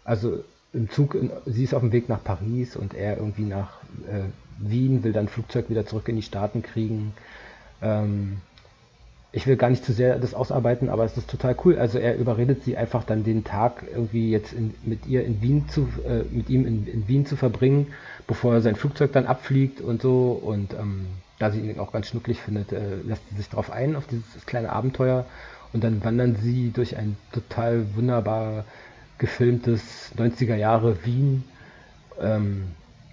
also 0.05 0.43
im 0.73 0.91
Zug, 0.91 1.17
sie 1.47 1.65
ist 1.65 1.75
auf 1.75 1.81
dem 1.81 1.93
Weg 1.93 2.09
nach 2.09 2.23
Paris 2.23 2.77
und 2.77 2.95
er 2.95 3.17
irgendwie 3.17 3.45
nach 3.45 3.79
äh, 4.07 4.25
Wien, 4.59 5.03
will 5.05 5.13
dann 5.13 5.29
Flugzeug 5.29 5.71
wieder 5.71 5.87
zurück 5.87 6.09
in 6.09 6.17
die 6.17 6.23
Staaten 6.23 6.63
kriegen. 6.63 7.15
Ähm, 7.81 8.39
ich 9.31 9.47
will 9.47 9.57
gar 9.57 9.71
nicht 9.71 9.85
zu 9.85 9.93
sehr 9.93 10.19
das 10.19 10.35
ausarbeiten, 10.35 10.89
aber 10.89 11.05
es 11.05 11.17
ist 11.17 11.29
total 11.29 11.55
cool. 11.65 11.79
Also 11.79 11.99
er 11.99 12.17
überredet 12.17 12.65
sie 12.65 12.77
einfach 12.77 13.05
dann 13.05 13.25
den 13.25 13.45
Tag 13.45 13.85
irgendwie 13.93 14.31
jetzt 14.31 14.53
in, 14.53 14.75
mit 14.85 15.07
ihr 15.07 15.25
in 15.25 15.43
Wien 15.43 15.69
zu, 15.69 15.89
äh, 16.07 16.23
mit 16.31 16.49
ihm 16.49 16.67
in, 16.67 16.87
in, 16.87 17.09
Wien 17.09 17.27
zu 17.27 17.37
verbringen, 17.37 17.89
bevor 18.27 18.55
er 18.55 18.61
sein 18.63 18.77
Flugzeug 18.77 19.13
dann 19.13 19.27
abfliegt 19.27 19.81
und 19.81 20.01
so. 20.01 20.33
Und 20.33 20.73
ähm, 20.75 21.07
da 21.39 21.51
sie 21.51 21.61
ihn 21.61 21.79
auch 21.79 21.93
ganz 21.93 22.09
schnucklig 22.09 22.41
findet, 22.41 22.73
äh, 22.73 22.97
lässt 23.07 23.23
sie 23.31 23.37
sich 23.37 23.49
darauf 23.49 23.71
ein, 23.71 23.97
auf 23.97 24.07
dieses 24.07 24.47
kleine 24.47 24.73
Abenteuer. 24.73 25.27
Und 25.75 25.85
dann 25.85 26.03
wandern 26.03 26.37
sie 26.37 26.71
durch 26.71 26.97
ein 26.97 27.17
total 27.33 27.85
wunderbar 27.95 28.65
gefilmtes 29.19 30.13
90er 30.17 30.57
Jahre 30.57 31.05
Wien. 31.05 31.45
Ähm, 32.21 32.65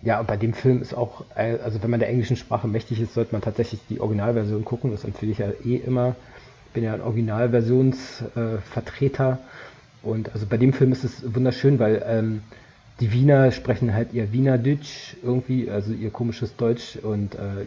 ja, 0.02 0.20
und 0.20 0.28
bei 0.28 0.36
dem 0.38 0.54
Film 0.54 0.82
ist 0.82 0.94
auch, 0.94 1.26
äh, 1.36 1.58
also 1.64 1.82
wenn 1.82 1.90
man 1.90 2.00
der 2.00 2.10
englischen 2.10 2.38
Sprache 2.38 2.68
mächtig 2.68 3.02
ist, 3.02 3.16
sollte 3.16 3.34
man 3.34 3.42
tatsächlich 3.42 3.82
die 3.90 4.00
Originalversion 4.00 4.64
gucken. 4.64 4.92
Das 4.92 5.04
empfehle 5.04 5.32
ich 5.32 5.40
ja 5.40 5.50
eh 5.64 5.78
immer. 5.78 6.16
Ich 6.68 6.74
bin 6.74 6.84
ja 6.84 6.94
ein 6.94 7.02
Originalversionsvertreter. 7.02 9.40
Äh, 9.42 10.08
und 10.08 10.32
also 10.34 10.46
bei 10.46 10.58
dem 10.58 10.74
Film 10.74 10.92
ist 10.92 11.04
es 11.04 11.34
wunderschön, 11.34 11.80
weil 11.80 12.06
ähm, 12.08 12.44
die 13.00 13.12
Wiener 13.12 13.52
sprechen 13.52 13.92
halt 13.94 14.14
ihr 14.14 14.32
Wiener 14.32 14.60
Deutsch 14.60 15.18
irgendwie, 15.24 15.68
also 15.70 15.92
ihr 15.92 16.12
komisches 16.12 16.56
Deutsch. 16.56 16.98
Und 16.98 17.36
äh, 17.36 17.66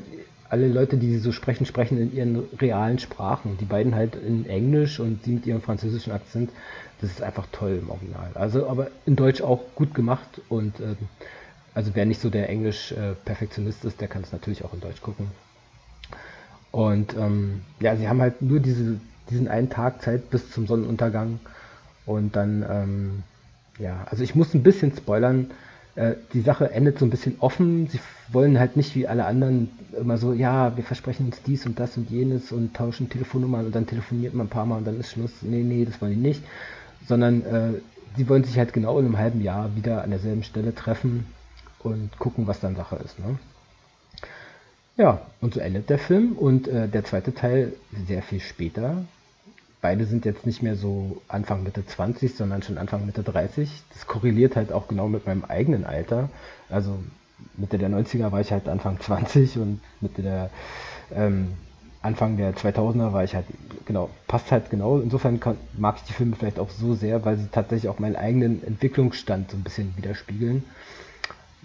alle 0.50 0.68
Leute, 0.68 0.96
die 0.96 1.10
sie 1.12 1.18
so 1.18 1.32
sprechen, 1.32 1.66
sprechen 1.66 1.98
in 1.98 2.14
ihren 2.14 2.44
realen 2.58 2.98
Sprachen. 2.98 3.58
Die 3.58 3.64
beiden 3.64 3.94
halt 3.94 4.16
in 4.16 4.46
Englisch 4.46 4.98
und 4.98 5.24
sie 5.24 5.32
mit 5.32 5.46
ihrem 5.46 5.60
französischen 5.60 6.12
Akzent. 6.12 6.50
Das 7.00 7.10
ist 7.10 7.22
einfach 7.22 7.46
toll 7.52 7.78
im 7.82 7.90
Original. 7.90 8.30
Also 8.34 8.68
aber 8.68 8.88
in 9.06 9.16
Deutsch 9.16 9.40
auch 9.40 9.60
gut 9.74 9.94
gemacht 9.94 10.40
und 10.48 10.80
äh, 10.80 10.96
also 11.74 11.92
wer 11.94 12.06
nicht 12.06 12.20
so 12.20 12.28
der 12.28 12.48
Englisch-Perfektionist 12.48 13.84
ist, 13.84 14.00
der 14.00 14.08
kann 14.08 14.22
es 14.22 14.32
natürlich 14.32 14.64
auch 14.64 14.74
in 14.74 14.80
Deutsch 14.80 15.00
gucken. 15.00 15.28
Und 16.72 17.14
ähm, 17.16 17.62
ja, 17.80 17.96
sie 17.96 18.08
haben 18.08 18.20
halt 18.20 18.42
nur 18.42 18.60
diese, 18.60 18.98
diesen 19.30 19.48
einen 19.48 19.70
Tag 19.70 20.02
Zeit 20.02 20.30
bis 20.30 20.50
zum 20.50 20.66
Sonnenuntergang. 20.66 21.38
Und 22.04 22.36
dann, 22.36 22.64
ähm, 22.68 23.22
ja, 23.78 24.06
also 24.10 24.24
ich 24.24 24.34
muss 24.34 24.54
ein 24.54 24.62
bisschen 24.62 24.96
spoilern. 24.96 25.50
Äh, 25.98 26.14
die 26.32 26.42
Sache 26.42 26.70
endet 26.70 27.00
so 27.00 27.04
ein 27.04 27.10
bisschen 27.10 27.36
offen. 27.40 27.88
Sie 27.88 27.98
wollen 28.32 28.58
halt 28.60 28.76
nicht 28.76 28.94
wie 28.94 29.08
alle 29.08 29.24
anderen 29.24 29.68
immer 29.98 30.16
so, 30.16 30.32
ja, 30.32 30.76
wir 30.76 30.84
versprechen 30.84 31.26
uns 31.26 31.42
dies 31.42 31.66
und 31.66 31.80
das 31.80 31.96
und 31.96 32.08
jenes 32.08 32.52
und 32.52 32.74
tauschen 32.74 33.10
Telefonnummern 33.10 33.66
und 33.66 33.74
dann 33.74 33.86
telefoniert 33.86 34.32
man 34.32 34.46
ein 34.46 34.50
paar 34.50 34.64
Mal 34.64 34.76
und 34.76 34.86
dann 34.86 35.00
ist 35.00 35.10
Schluss. 35.10 35.32
Nee, 35.42 35.64
nee, 35.64 35.84
das 35.84 36.00
wollen 36.00 36.12
die 36.12 36.20
nicht. 36.20 36.42
Sondern 37.08 37.44
äh, 37.44 37.80
sie 38.16 38.28
wollen 38.28 38.44
sich 38.44 38.56
halt 38.58 38.72
genau 38.72 39.00
in 39.00 39.06
einem 39.06 39.18
halben 39.18 39.42
Jahr 39.42 39.74
wieder 39.74 40.04
an 40.04 40.10
derselben 40.10 40.44
Stelle 40.44 40.72
treffen 40.72 41.26
und 41.80 42.16
gucken, 42.18 42.46
was 42.46 42.60
dann 42.60 42.76
Sache 42.76 42.96
ist. 43.04 43.18
Ne? 43.18 43.36
Ja, 44.96 45.22
und 45.40 45.54
so 45.54 45.60
endet 45.60 45.90
der 45.90 45.98
Film 45.98 46.32
und 46.32 46.68
äh, 46.68 46.86
der 46.86 47.04
zweite 47.04 47.34
Teil 47.34 47.72
sehr 48.06 48.22
viel 48.22 48.40
später. 48.40 49.04
Beide 49.80 50.04
sind 50.06 50.24
jetzt 50.24 50.44
nicht 50.46 50.62
mehr 50.62 50.74
so 50.74 51.22
Anfang 51.28 51.62
Mitte 51.62 51.86
20, 51.86 52.34
sondern 52.34 52.62
schon 52.62 52.78
Anfang 52.78 53.06
Mitte 53.06 53.22
30. 53.22 53.70
Das 53.92 54.06
korreliert 54.06 54.56
halt 54.56 54.72
auch 54.72 54.88
genau 54.88 55.08
mit 55.08 55.26
meinem 55.26 55.44
eigenen 55.44 55.84
Alter. 55.84 56.30
Also 56.68 56.98
Mitte 57.56 57.78
der 57.78 57.88
90er 57.88 58.32
war 58.32 58.40
ich 58.40 58.50
halt 58.50 58.68
Anfang 58.68 58.98
20 59.00 59.58
und 59.58 59.80
Mitte 60.00 60.22
der 60.22 60.50
ähm, 61.14 61.54
Anfang 62.02 62.36
der 62.36 62.54
2000er 62.54 63.12
war 63.12 63.24
ich 63.24 63.34
halt, 63.34 63.46
genau, 63.86 64.10
passt 64.26 64.50
halt 64.50 64.70
genau. 64.70 65.00
Insofern 65.00 65.40
kann, 65.40 65.56
mag 65.76 65.96
ich 65.96 66.02
die 66.02 66.12
Filme 66.12 66.36
vielleicht 66.36 66.58
auch 66.58 66.70
so 66.70 66.94
sehr, 66.94 67.24
weil 67.24 67.36
sie 67.36 67.48
tatsächlich 67.50 67.88
auch 67.88 67.98
meinen 67.98 68.16
eigenen 68.16 68.64
Entwicklungsstand 68.64 69.50
so 69.50 69.56
ein 69.56 69.62
bisschen 69.62 69.96
widerspiegeln 69.96 70.64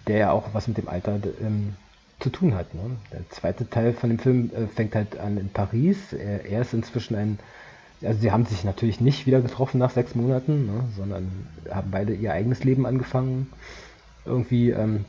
der 0.07 0.17
ja 0.17 0.31
auch 0.31 0.53
was 0.53 0.67
mit 0.67 0.77
dem 0.77 0.87
Alter 0.87 1.19
ähm, 1.41 1.75
zu 2.19 2.29
tun 2.29 2.55
hat. 2.55 2.73
Ne? 2.73 2.81
Der 3.11 3.29
zweite 3.29 3.69
Teil 3.69 3.93
von 3.93 4.09
dem 4.09 4.19
Film 4.19 4.51
äh, 4.53 4.67
fängt 4.67 4.95
halt 4.95 5.17
an 5.17 5.37
in 5.37 5.49
Paris. 5.49 6.13
Er, 6.13 6.45
er, 6.45 6.61
ist 6.61 6.73
inzwischen 6.73 7.15
ein, 7.15 7.39
also 8.03 8.19
sie 8.19 8.31
haben 8.31 8.45
sich 8.45 8.63
natürlich 8.63 9.01
nicht 9.01 9.25
wieder 9.25 9.41
getroffen 9.41 9.79
nach 9.79 9.91
sechs 9.91 10.15
Monaten, 10.15 10.65
ne? 10.65 10.83
sondern 10.95 11.47
haben 11.69 11.91
beide 11.91 12.13
ihr 12.13 12.33
eigenes 12.33 12.63
Leben 12.63 12.85
angefangen. 12.85 13.47
Irgendwie, 14.25 14.71
ähm, 14.71 15.05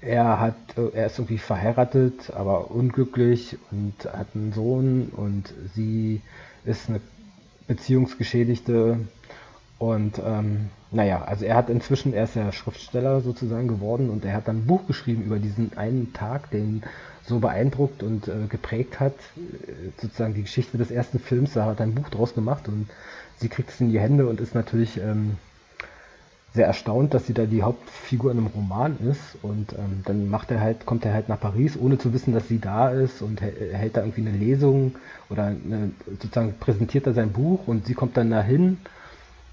er 0.00 0.40
hat, 0.40 0.56
äh, 0.76 0.90
er 0.94 1.06
ist 1.06 1.18
irgendwie 1.18 1.38
verheiratet, 1.38 2.32
aber 2.34 2.70
unglücklich 2.70 3.56
und 3.70 3.94
hat 4.12 4.28
einen 4.34 4.52
Sohn 4.52 5.08
und 5.16 5.52
sie 5.74 6.22
ist 6.64 6.88
eine 6.88 7.00
Beziehungsgeschädigte 7.66 9.00
und 9.78 10.20
ähm, 10.24 10.70
naja, 10.90 11.22
also 11.24 11.44
er 11.44 11.56
hat 11.56 11.68
inzwischen, 11.68 12.14
er 12.14 12.24
ist 12.24 12.36
ja 12.36 12.50
Schriftsteller 12.52 13.20
sozusagen 13.20 13.68
geworden 13.68 14.08
und 14.08 14.24
er 14.24 14.34
hat 14.34 14.48
dann 14.48 14.60
ein 14.60 14.66
Buch 14.66 14.86
geschrieben 14.86 15.24
über 15.24 15.38
diesen 15.38 15.76
einen 15.76 16.12
Tag, 16.12 16.50
den 16.50 16.82
so 17.26 17.38
beeindruckt 17.40 18.02
und 18.02 18.28
äh, 18.28 18.46
geprägt 18.48 19.00
hat, 19.00 19.14
äh, 19.36 19.90
sozusagen 20.00 20.34
die 20.34 20.42
Geschichte 20.42 20.78
des 20.78 20.90
ersten 20.90 21.18
Films, 21.18 21.54
da 21.54 21.66
hat 21.66 21.80
er 21.80 21.86
ein 21.86 21.94
Buch 21.94 22.08
draus 22.08 22.34
gemacht 22.34 22.68
und 22.68 22.88
sie 23.38 23.48
kriegt 23.48 23.70
es 23.70 23.80
in 23.80 23.90
die 23.90 24.00
Hände 24.00 24.26
und 24.26 24.40
ist 24.40 24.54
natürlich 24.54 24.98
ähm, 24.98 25.36
sehr 26.54 26.66
erstaunt, 26.66 27.14
dass 27.14 27.26
sie 27.26 27.34
da 27.34 27.44
die 27.44 27.62
Hauptfigur 27.62 28.32
in 28.32 28.38
einem 28.38 28.46
Roman 28.48 28.96
ist 29.10 29.36
und 29.42 29.72
ähm, 29.74 30.02
dann 30.04 30.30
macht 30.30 30.50
er 30.50 30.60
halt, 30.60 30.86
kommt 30.86 31.04
er 31.04 31.12
halt 31.12 31.28
nach 31.28 31.38
Paris, 31.38 31.76
ohne 31.78 31.98
zu 31.98 32.12
wissen, 32.12 32.32
dass 32.32 32.48
sie 32.48 32.58
da 32.58 32.90
ist 32.90 33.22
und 33.22 33.40
hält 33.40 33.96
da 33.96 34.00
irgendwie 34.00 34.26
eine 34.26 34.36
Lesung 34.36 34.94
oder 35.28 35.44
eine, 35.44 35.90
sozusagen 36.06 36.54
präsentiert 36.58 37.06
er 37.06 37.14
sein 37.14 37.32
Buch 37.32 37.66
und 37.66 37.86
sie 37.86 37.94
kommt 37.94 38.16
dann 38.16 38.30
dahin 38.30 38.78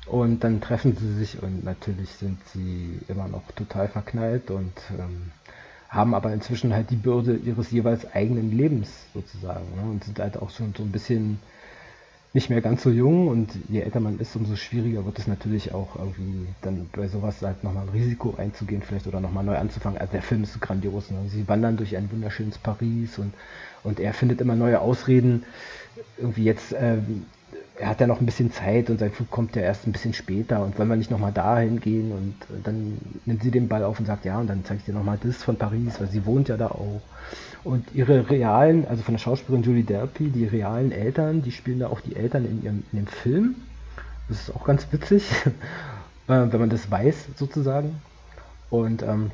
und 0.05 0.43
dann 0.43 0.61
treffen 0.61 0.95
sie 0.97 1.13
sich 1.13 1.41
und 1.43 1.63
natürlich 1.63 2.09
sind 2.11 2.37
sie 2.53 2.99
immer 3.07 3.27
noch 3.27 3.43
total 3.55 3.87
verknallt 3.87 4.49
und 4.49 4.73
ähm, 4.97 5.31
haben 5.93 6.15
aber 6.15 6.33
inzwischen 6.33 6.73
halt 6.73 6.89
die 6.89 6.95
Bürde 6.95 7.35
ihres 7.35 7.71
jeweils 7.71 8.11
eigenen 8.13 8.51
Lebens 8.51 8.89
sozusagen 9.13 9.65
ne? 9.75 9.91
und 9.91 10.03
sind 10.03 10.19
halt 10.19 10.37
auch 10.37 10.49
schon 10.49 10.73
so 10.75 10.83
ein 10.83 10.91
bisschen 10.91 11.39
nicht 12.33 12.49
mehr 12.49 12.61
ganz 12.61 12.81
so 12.81 12.89
jung 12.89 13.27
und 13.27 13.51
je 13.69 13.81
älter 13.81 13.99
man 13.99 14.19
ist, 14.19 14.35
umso 14.35 14.55
schwieriger 14.55 15.05
wird 15.05 15.19
es 15.19 15.27
natürlich 15.27 15.71
auch 15.71 15.95
irgendwie 15.95 16.47
dann 16.63 16.89
bei 16.91 17.07
sowas 17.07 17.39
halt 17.43 17.63
nochmal 17.63 17.83
ein 17.83 17.89
Risiko 17.89 18.33
einzugehen 18.35 18.81
vielleicht 18.81 19.05
oder 19.05 19.19
nochmal 19.19 19.43
neu 19.43 19.55
anzufangen. 19.55 19.99
Also 19.99 20.13
der 20.13 20.23
Film 20.23 20.41
ist 20.41 20.59
grandios. 20.59 21.11
Ne? 21.11 21.17
Sie 21.27 21.47
wandern 21.47 21.77
durch 21.77 21.95
ein 21.95 22.11
wunderschönes 22.11 22.57
Paris 22.57 23.19
und, 23.19 23.35
und 23.83 23.99
er 23.99 24.15
findet 24.15 24.41
immer 24.41 24.55
neue 24.55 24.81
Ausreden, 24.81 25.43
irgendwie 26.17 26.45
jetzt 26.45 26.73
ähm, 26.75 27.27
er 27.75 27.89
hat 27.89 27.99
ja 28.01 28.07
noch 28.07 28.19
ein 28.19 28.25
bisschen 28.25 28.51
Zeit 28.51 28.89
und 28.89 28.99
sein 28.99 29.11
Flug 29.11 29.31
kommt 29.31 29.55
ja 29.55 29.63
erst 29.63 29.87
ein 29.87 29.91
bisschen 29.91 30.13
später 30.13 30.63
und 30.63 30.77
wollen 30.77 30.89
wir 30.89 30.95
nicht 30.95 31.09
nochmal 31.09 31.31
dahin 31.31 31.79
gehen 31.79 32.11
und 32.11 32.35
dann 32.63 32.97
nimmt 33.25 33.41
sie 33.41 33.51
den 33.51 33.67
Ball 33.67 33.83
auf 33.83 33.99
und 33.99 34.05
sagt, 34.05 34.25
ja, 34.25 34.39
und 34.39 34.47
dann 34.47 34.63
zeige 34.63 34.79
ich 34.79 34.85
dir 34.85 34.93
nochmal 34.93 35.17
das 35.21 35.37
von 35.37 35.57
Paris, 35.57 35.99
weil 35.99 36.07
sie 36.07 36.25
wohnt 36.25 36.49
ja 36.49 36.57
da 36.57 36.67
auch. 36.67 37.01
Und 37.63 37.85
ihre 37.95 38.29
realen, 38.29 38.85
also 38.87 39.01
von 39.01 39.15
der 39.15 39.19
Schauspielerin 39.19 39.63
Julie 39.63 39.83
Delpy, 39.83 40.29
die 40.29 40.45
realen 40.45 40.91
Eltern, 40.91 41.41
die 41.41 41.51
spielen 41.51 41.79
da 41.79 41.87
auch 41.87 42.01
die 42.01 42.15
Eltern 42.15 42.45
in, 42.45 42.63
ihrem, 42.63 42.83
in 42.91 42.99
dem 42.99 43.07
Film. 43.07 43.55
Das 44.27 44.39
ist 44.41 44.55
auch 44.55 44.65
ganz 44.65 44.87
witzig, 44.91 45.31
wenn 46.27 46.49
man 46.51 46.69
das 46.69 46.91
weiß 46.91 47.29
sozusagen. 47.37 48.01
Und 48.69 49.01
ähm, 49.01 49.31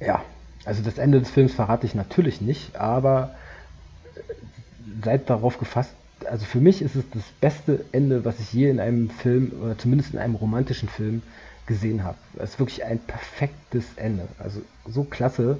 ja, 0.00 0.22
also 0.64 0.82
das 0.82 0.98
Ende 0.98 1.20
des 1.20 1.30
Films 1.30 1.54
verrate 1.54 1.86
ich 1.86 1.94
natürlich 1.94 2.40
nicht, 2.40 2.76
aber 2.76 3.34
seid 5.04 5.30
darauf 5.30 5.58
gefasst, 5.58 5.94
also 6.28 6.44
für 6.44 6.60
mich 6.60 6.82
ist 6.82 6.96
es 6.96 7.04
das 7.10 7.22
beste 7.40 7.84
Ende, 7.92 8.24
was 8.24 8.40
ich 8.40 8.52
je 8.52 8.70
in 8.70 8.80
einem 8.80 9.10
Film 9.10 9.52
oder 9.62 9.76
zumindest 9.76 10.12
in 10.12 10.18
einem 10.18 10.34
romantischen 10.34 10.88
Film 10.88 11.22
gesehen 11.66 12.04
habe. 12.04 12.16
Es 12.36 12.50
ist 12.50 12.58
wirklich 12.58 12.84
ein 12.84 12.98
perfektes 12.98 13.84
Ende. 13.96 14.28
Also 14.38 14.62
so 14.86 15.04
klasse. 15.04 15.58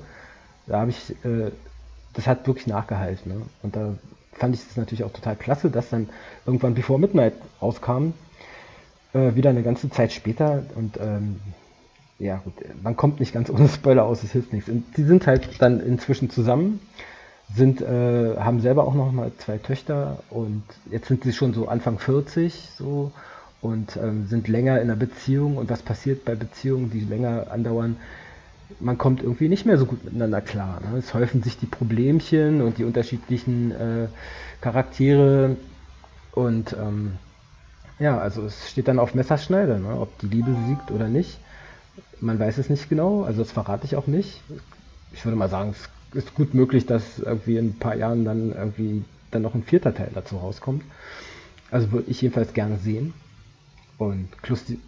Da 0.67 0.81
habe 0.81 0.91
ich, 0.91 1.11
äh, 1.25 1.51
das 2.15 2.27
hat 2.27 2.47
wirklich 2.47 2.67
nachgehalten. 2.67 3.33
Ne? 3.33 3.43
Und 3.63 3.77
da 3.77 3.95
fand 4.33 4.55
ich 4.55 4.63
es 4.63 4.77
natürlich 4.77 5.05
auch 5.05 5.13
total 5.13 5.37
klasse, 5.37 5.71
dass 5.71 5.91
dann 5.91 6.09
irgendwann 6.47 6.75
Before 6.75 6.99
Midnight 6.99 7.35
rauskam. 7.61 8.13
Äh, 9.13 9.35
wieder 9.35 9.51
eine 9.51 9.63
ganze 9.63 9.91
Zeit 9.91 10.13
später. 10.13 10.65
Und 10.75 10.99
ähm, 11.01 11.41
ja, 12.19 12.37
gut, 12.45 12.55
man 12.83 12.97
kommt 12.97 13.21
nicht 13.21 13.33
ganz 13.33 13.51
ohne 13.51 13.69
Spoiler 13.69 14.05
aus, 14.05 14.23
es 14.23 14.33
hilft 14.33 14.53
nichts. 14.53 14.69
Und 14.69 14.85
die 14.97 15.05
sind 15.05 15.27
halt 15.27 15.49
dann 15.61 15.81
inzwischen 15.81 16.31
zusammen 16.31 16.81
sind, 17.55 17.81
äh, 17.81 18.37
haben 18.37 18.61
selber 18.61 18.85
auch 18.85 18.95
noch 18.95 19.13
mal 19.13 19.31
zwei 19.39 19.59
Töchter 19.59 20.19
und 20.31 20.63
jetzt 20.91 21.09
sind 21.09 21.25
sie 21.25 21.33
schon 21.33 21.55
so 21.55 21.69
Anfang 21.69 21.99
40 21.99 22.71
so 22.77 23.13
und 23.61 23.97
ähm, 23.97 24.27
sind 24.27 24.49
länger 24.49 24.81
in 24.81 24.91
einer 24.91 24.97
Beziehung 24.97 25.57
und 25.57 25.71
was 25.71 25.83
passiert 25.83 26.25
bei 26.25 26.35
Beziehungen, 26.35 26.91
die 26.91 27.01
länger 27.01 27.51
andauern? 27.51 27.97
Man 28.81 28.99
kommt 28.99 29.23
irgendwie 29.23 29.49
nicht 29.49 29.67
mehr 29.67 29.79
so 29.79 29.87
gut 29.87 30.05
miteinander 30.05 30.41
klar. 30.41 30.81
Ne? 30.81 30.99
Es 30.99 31.15
häufen 31.15 31.43
sich 31.43 31.59
die 31.59 31.67
Problemchen 31.67 32.61
und 32.61 32.79
die 32.79 32.85
unterschiedlichen 32.85 33.71
äh, 33.73 34.09
Charaktere 34.61 35.57
und 36.33 36.73
ähm, 36.73 37.13
ja, 38.01 38.19
also 38.19 38.43
es 38.43 38.69
steht 38.71 38.89
dann 38.89 38.99
auf 38.99 39.15
Messerschneide, 39.15 39.79
ne? 39.79 40.01
ob 40.01 40.19
die 40.19 40.27
Liebe 40.27 40.57
siegt 40.67 40.91
oder 40.91 41.09
nicht. 41.09 41.39
Man 42.21 42.39
weiß 42.39 42.59
es 42.59 42.69
nicht 42.69 42.89
genau, 42.89 43.23
also 43.23 43.43
das 43.43 43.53
verrate 43.53 43.85
ich 43.85 43.95
auch 43.95 44.09
nicht. 44.09 44.41
Ich 45.13 45.25
würde 45.25 45.37
mal 45.37 45.49
sagen, 45.49 45.71
es 45.71 45.89
ist 46.15 46.35
gut 46.35 46.55
möglich, 46.55 46.87
dass 46.87 47.19
irgendwie 47.19 47.57
in 47.57 47.69
ein 47.69 47.79
paar 47.79 47.97
Jahren 47.97 48.25
dann 48.25 48.53
irgendwie 48.53 49.05
dann 49.31 49.43
noch 49.43 49.55
ein 49.55 49.65
vierter 49.65 49.95
Teil 49.95 50.11
dazu 50.15 50.37
rauskommt. 50.37 50.83
Also 51.71 51.93
würde 51.93 52.11
ich 52.11 52.21
jedenfalls 52.21 52.53
gerne 52.53 52.79
sehen. 52.79 53.15
Und 53.99 54.29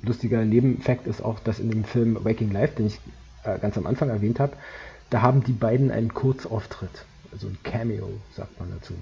lustiger 0.03 0.45
Nebeneffekt 0.45 1.07
ist 1.07 1.23
auch, 1.23 1.39
dass 1.41 1.61
in 1.61 1.71
dem 1.71 1.85
Film 1.85 2.25
Waking 2.25 2.53
Life, 2.53 2.75
den 2.77 2.87
ich 2.87 3.01
äh, 3.45 3.59
ganz 3.59 3.79
am 3.79 3.87
Anfang 3.87 4.09
erwähnt 4.09 4.41
habe, 4.41 4.53
da 5.11 5.23
haben 5.23 5.45
die 5.45 5.53
beiden 5.53 5.91
einen 5.91 6.13
Kurzauftritt. 6.13 7.05
so 7.39 7.47
ein 7.47 7.59
Cameo, 7.63 8.09
sagt 8.35 8.59
man 8.59 8.71
dazu. 8.71 8.95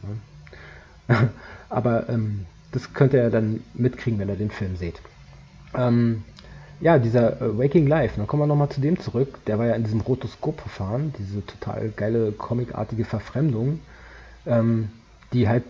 Ne? 1.09 1.31
Aber 1.69 2.09
ähm, 2.09 2.47
das 2.73 2.93
könnt 2.93 3.15
ihr 3.15 3.31
dann 3.31 3.63
mitkriegen, 3.75 4.19
wenn 4.19 4.29
ihr 4.29 4.37
den 4.37 4.51
Film 4.51 4.77
seht. 4.77 5.01
Ähm, 5.75 6.25
ja, 6.81 6.99
dieser 6.99 7.41
äh, 7.41 7.59
Waking 7.59 7.87
Life, 7.87 8.15
dann 8.17 8.27
kommen 8.27 8.43
wir 8.43 8.47
nochmal 8.47 8.69
zu 8.69 8.81
dem 8.81 8.99
zurück. 8.99 9.45
Der 9.47 9.59
war 9.59 9.67
ja 9.67 9.75
in 9.75 9.85
diesem 9.85 10.01
Rotoskop-Verfahren, 10.01 11.15
diese 11.19 11.45
total 11.47 11.91
geile, 11.97 12.33
comicartige 12.33 13.05
Verfremdung, 13.05 13.81
ähm, 14.47 14.91
die 15.33 15.49
halt, 15.49 15.65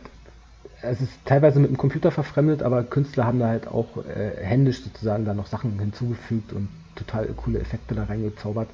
es 0.82 1.00
ist 1.00 1.12
teilweise 1.24 1.60
mit 1.60 1.70
dem 1.70 1.78
Computer 1.78 2.10
verfremdet, 2.10 2.62
aber 2.62 2.82
Künstler 2.82 3.24
haben 3.24 3.38
da 3.38 3.48
halt 3.48 3.68
auch 3.68 3.88
äh, 4.04 4.44
händisch 4.44 4.82
sozusagen 4.82 5.24
da 5.24 5.34
noch 5.34 5.46
Sachen 5.46 5.78
hinzugefügt 5.78 6.52
und 6.52 6.68
total 6.96 7.26
coole 7.36 7.60
Effekte 7.60 7.94
da 7.94 8.04
reingezaubert. 8.04 8.68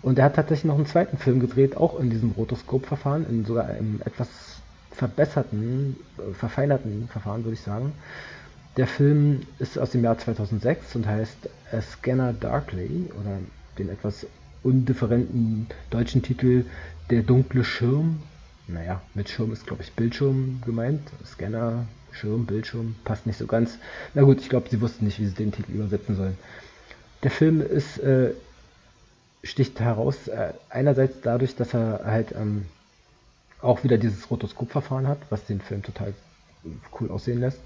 Und 0.00 0.18
er 0.18 0.26
hat 0.26 0.36
tatsächlich 0.36 0.66
noch 0.66 0.76
einen 0.76 0.86
zweiten 0.86 1.18
Film 1.18 1.40
gedreht, 1.40 1.76
auch 1.76 1.98
in 1.98 2.10
diesem 2.10 2.30
Rotoskop-Verfahren, 2.32 3.26
in 3.28 3.44
sogar 3.44 3.66
einem 3.66 4.00
etwas 4.04 4.28
verbesserten, 4.92 5.96
äh, 6.18 6.34
verfeinerten 6.34 7.08
Verfahren, 7.10 7.44
würde 7.44 7.54
ich 7.54 7.62
sagen. 7.62 7.92
Der 8.76 8.86
Film 8.86 9.40
ist 9.58 9.78
aus 9.78 9.90
dem 9.90 10.04
Jahr 10.04 10.18
2006 10.18 10.94
und 10.96 11.06
heißt 11.06 11.48
A 11.72 11.80
Scanner 11.80 12.32
Darkly 12.32 13.10
oder 13.20 13.38
den 13.78 13.88
etwas 13.88 14.26
undifferenten 14.62 15.66
deutschen 15.90 16.22
Titel 16.22 16.64
Der 17.10 17.22
dunkle 17.22 17.64
Schirm. 17.64 18.22
Naja, 18.66 19.00
mit 19.14 19.28
Schirm 19.28 19.52
ist, 19.52 19.66
glaube 19.66 19.82
ich, 19.82 19.92
Bildschirm 19.92 20.62
gemeint. 20.64 21.00
Scanner, 21.24 21.86
Schirm, 22.12 22.46
Bildschirm, 22.46 22.96
passt 23.04 23.26
nicht 23.26 23.38
so 23.38 23.46
ganz. 23.46 23.78
Na 24.14 24.22
gut, 24.22 24.40
ich 24.40 24.48
glaube, 24.48 24.68
sie 24.68 24.80
wussten 24.80 25.06
nicht, 25.06 25.18
wie 25.18 25.26
sie 25.26 25.34
den 25.34 25.52
Titel 25.52 25.72
übersetzen 25.72 26.16
sollen. 26.16 26.36
Der 27.22 27.30
Film 27.30 27.60
ist, 27.60 27.98
äh, 27.98 28.32
sticht 29.42 29.80
heraus, 29.80 30.28
äh, 30.28 30.52
einerseits 30.68 31.20
dadurch, 31.22 31.56
dass 31.56 31.74
er 31.74 32.02
halt 32.04 32.32
ähm, 32.32 32.66
auch 33.60 33.84
wieder 33.84 33.98
dieses 33.98 34.30
Rotoskopverfahren 34.30 35.08
hat, 35.08 35.18
was 35.30 35.44
den 35.46 35.60
Film 35.60 35.82
total 35.82 36.14
cool 37.00 37.10
aussehen 37.10 37.40
lässt. 37.40 37.60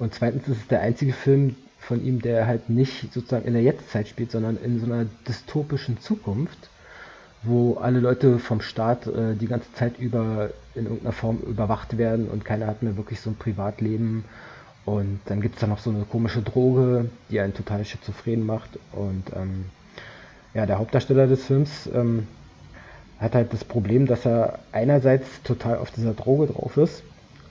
Und 0.00 0.14
zweitens 0.14 0.48
ist 0.48 0.56
es 0.56 0.66
der 0.66 0.80
einzige 0.80 1.12
Film 1.12 1.56
von 1.78 2.02
ihm, 2.02 2.22
der 2.22 2.46
halt 2.46 2.70
nicht 2.70 3.12
sozusagen 3.12 3.46
in 3.46 3.52
der 3.52 3.62
Jetztzeit 3.62 4.08
spielt, 4.08 4.30
sondern 4.30 4.56
in 4.56 4.80
so 4.80 4.86
einer 4.86 5.04
dystopischen 5.28 6.00
Zukunft, 6.00 6.70
wo 7.42 7.74
alle 7.74 8.00
Leute 8.00 8.38
vom 8.38 8.62
Staat 8.62 9.06
äh, 9.06 9.34
die 9.34 9.46
ganze 9.46 9.70
Zeit 9.74 9.98
über 9.98 10.50
in 10.74 10.84
irgendeiner 10.84 11.12
Form 11.12 11.38
überwacht 11.40 11.98
werden 11.98 12.28
und 12.28 12.46
keiner 12.46 12.66
hat 12.66 12.82
mehr 12.82 12.96
wirklich 12.96 13.20
so 13.20 13.28
ein 13.28 13.36
Privatleben. 13.36 14.24
Und 14.86 15.20
dann 15.26 15.42
gibt 15.42 15.56
es 15.56 15.60
da 15.60 15.66
noch 15.66 15.78
so 15.78 15.90
eine 15.90 16.04
komische 16.04 16.40
Droge, 16.40 17.10
die 17.28 17.38
einen 17.38 17.52
total 17.52 17.84
schizophren 17.84 18.46
macht. 18.46 18.78
Und 18.92 19.24
ähm, 19.36 19.66
ja, 20.54 20.64
der 20.64 20.78
Hauptdarsteller 20.78 21.26
des 21.26 21.44
Films 21.44 21.90
ähm, 21.92 22.26
hat 23.18 23.34
halt 23.34 23.52
das 23.52 23.64
Problem, 23.64 24.06
dass 24.06 24.24
er 24.24 24.60
einerseits 24.72 25.42
total 25.42 25.76
auf 25.76 25.90
dieser 25.90 26.14
Droge 26.14 26.46
drauf 26.46 26.78
ist 26.78 27.02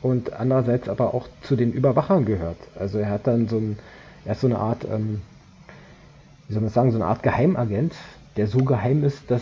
und 0.02 0.34
andererseits 0.34 0.88
aber 0.88 1.14
auch 1.14 1.28
zu 1.42 1.56
den 1.56 1.74
Überwachern 1.74 2.26
gehört. 2.26 2.58
Also 2.78 3.00
er 3.00 3.10
hat 3.10 3.28
dann 3.28 3.48
so 3.48 3.58
ein, 3.58 3.78
er 4.26 4.34
ist 4.34 4.42
so 4.42 4.48
eine 4.48 4.60
Art, 4.60 4.86
ähm, 4.86 5.22
wie 6.48 6.54
soll 6.54 6.62
man 6.62 6.72
sagen, 6.72 6.92
so 6.92 6.98
eine 6.98 7.06
Art 7.06 7.24
Geheimagent, 7.24 7.94
der 8.38 8.48
so 8.48 8.60
geheim 8.60 9.04
ist, 9.04 9.30
dass 9.30 9.42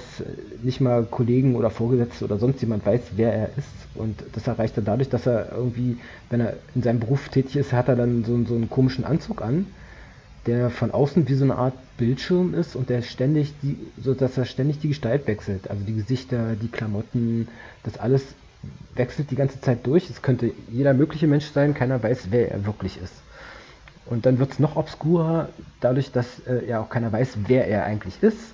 nicht 0.64 0.82
mal 0.82 1.04
Kollegen 1.04 1.56
oder 1.56 1.70
Vorgesetzte 1.70 2.26
oder 2.26 2.38
sonst 2.40 2.62
jemand 2.62 2.86
weiß, 2.86 3.02
wer 3.16 3.32
er 3.32 3.50
ist. 3.58 3.68
Und 3.94 4.24
das 4.34 4.48
erreicht 4.48 4.78
er 4.78 4.84
dadurch, 4.84 5.10
dass 5.10 5.28
er 5.28 5.52
irgendwie, 5.52 5.98
wenn 6.30 6.40
er 6.42 6.54
in 6.74 6.82
seinem 6.82 7.00
Beruf 7.00 7.30
tätig 7.30 7.58
ist, 7.58 7.74
hat 7.74 7.90
er 7.90 7.96
dann 7.96 8.24
so, 8.24 8.44
so 8.46 8.56
einen 8.56 8.70
komischen 8.70 9.04
Anzug 9.04 9.42
an, 9.42 9.68
der 10.48 10.70
von 10.70 10.92
außen 10.92 11.28
wie 11.28 11.36
so 11.36 11.44
eine 11.44 11.58
Art 11.58 11.74
Bildschirm 11.98 12.54
ist 12.54 12.76
und 12.76 12.90
der 12.90 13.02
ständig 13.02 13.54
die, 13.62 13.78
so 14.02 14.14
dass 14.14 14.38
er 14.38 14.46
ständig 14.46 14.80
die 14.80 14.88
Gestalt 14.88 15.28
wechselt. 15.28 15.70
Also 15.70 15.84
die 15.84 15.96
Gesichter, 15.96 16.56
die 16.56 16.70
Klamotten, 16.70 17.50
das 17.84 17.98
alles 17.98 18.24
wechselt 18.96 19.32
die 19.32 19.36
ganze 19.36 19.62
Zeit 19.62 19.86
durch. 19.86 20.10
Es 20.10 20.22
könnte 20.22 20.52
jeder 20.72 20.94
mögliche 20.94 21.28
Mensch 21.28 21.46
sein, 21.46 21.74
keiner 21.74 22.02
weiß, 22.02 22.28
wer 22.32 22.52
er 22.52 22.66
wirklich 22.66 23.00
ist. 23.02 23.14
Und 24.06 24.26
dann 24.26 24.40
wird 24.40 24.54
es 24.54 24.60
noch 24.60 24.76
obskurer, 24.76 25.50
dadurch, 25.82 26.12
dass 26.12 26.40
äh, 26.48 26.68
ja 26.68 26.80
auch 26.82 26.90
keiner 26.90 27.12
weiß, 27.12 27.38
wer 27.48 27.68
er 27.68 27.86
eigentlich 27.86 28.22
ist. 28.22 28.54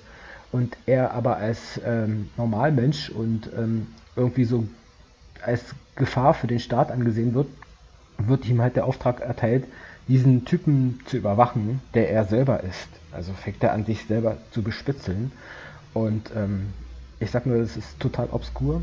Und 0.52 0.76
er 0.86 1.12
aber 1.12 1.36
als 1.36 1.80
ähm, 1.84 2.28
Normalmensch 2.36 3.10
und 3.10 3.50
ähm, 3.56 3.86
irgendwie 4.16 4.44
so 4.44 4.64
als 5.42 5.62
Gefahr 5.96 6.34
für 6.34 6.46
den 6.46 6.60
Staat 6.60 6.90
angesehen 6.90 7.34
wird, 7.34 7.48
wird 8.18 8.46
ihm 8.46 8.60
halt 8.60 8.76
der 8.76 8.84
Auftrag 8.84 9.20
erteilt, 9.20 9.64
diesen 10.08 10.44
Typen 10.44 11.00
zu 11.06 11.16
überwachen, 11.16 11.80
der 11.94 12.10
er 12.10 12.24
selber 12.24 12.62
ist. 12.62 12.88
Also 13.12 13.32
fängt 13.32 13.62
er 13.62 13.72
an, 13.72 13.84
sich 13.84 14.06
selber 14.06 14.36
zu 14.50 14.62
bespitzeln. 14.62 15.32
Und 15.92 16.30
ähm, 16.36 16.66
ich 17.20 17.30
sag 17.30 17.46
nur, 17.46 17.56
es 17.56 17.76
ist 17.76 17.98
total 18.00 18.28
obskur. 18.30 18.82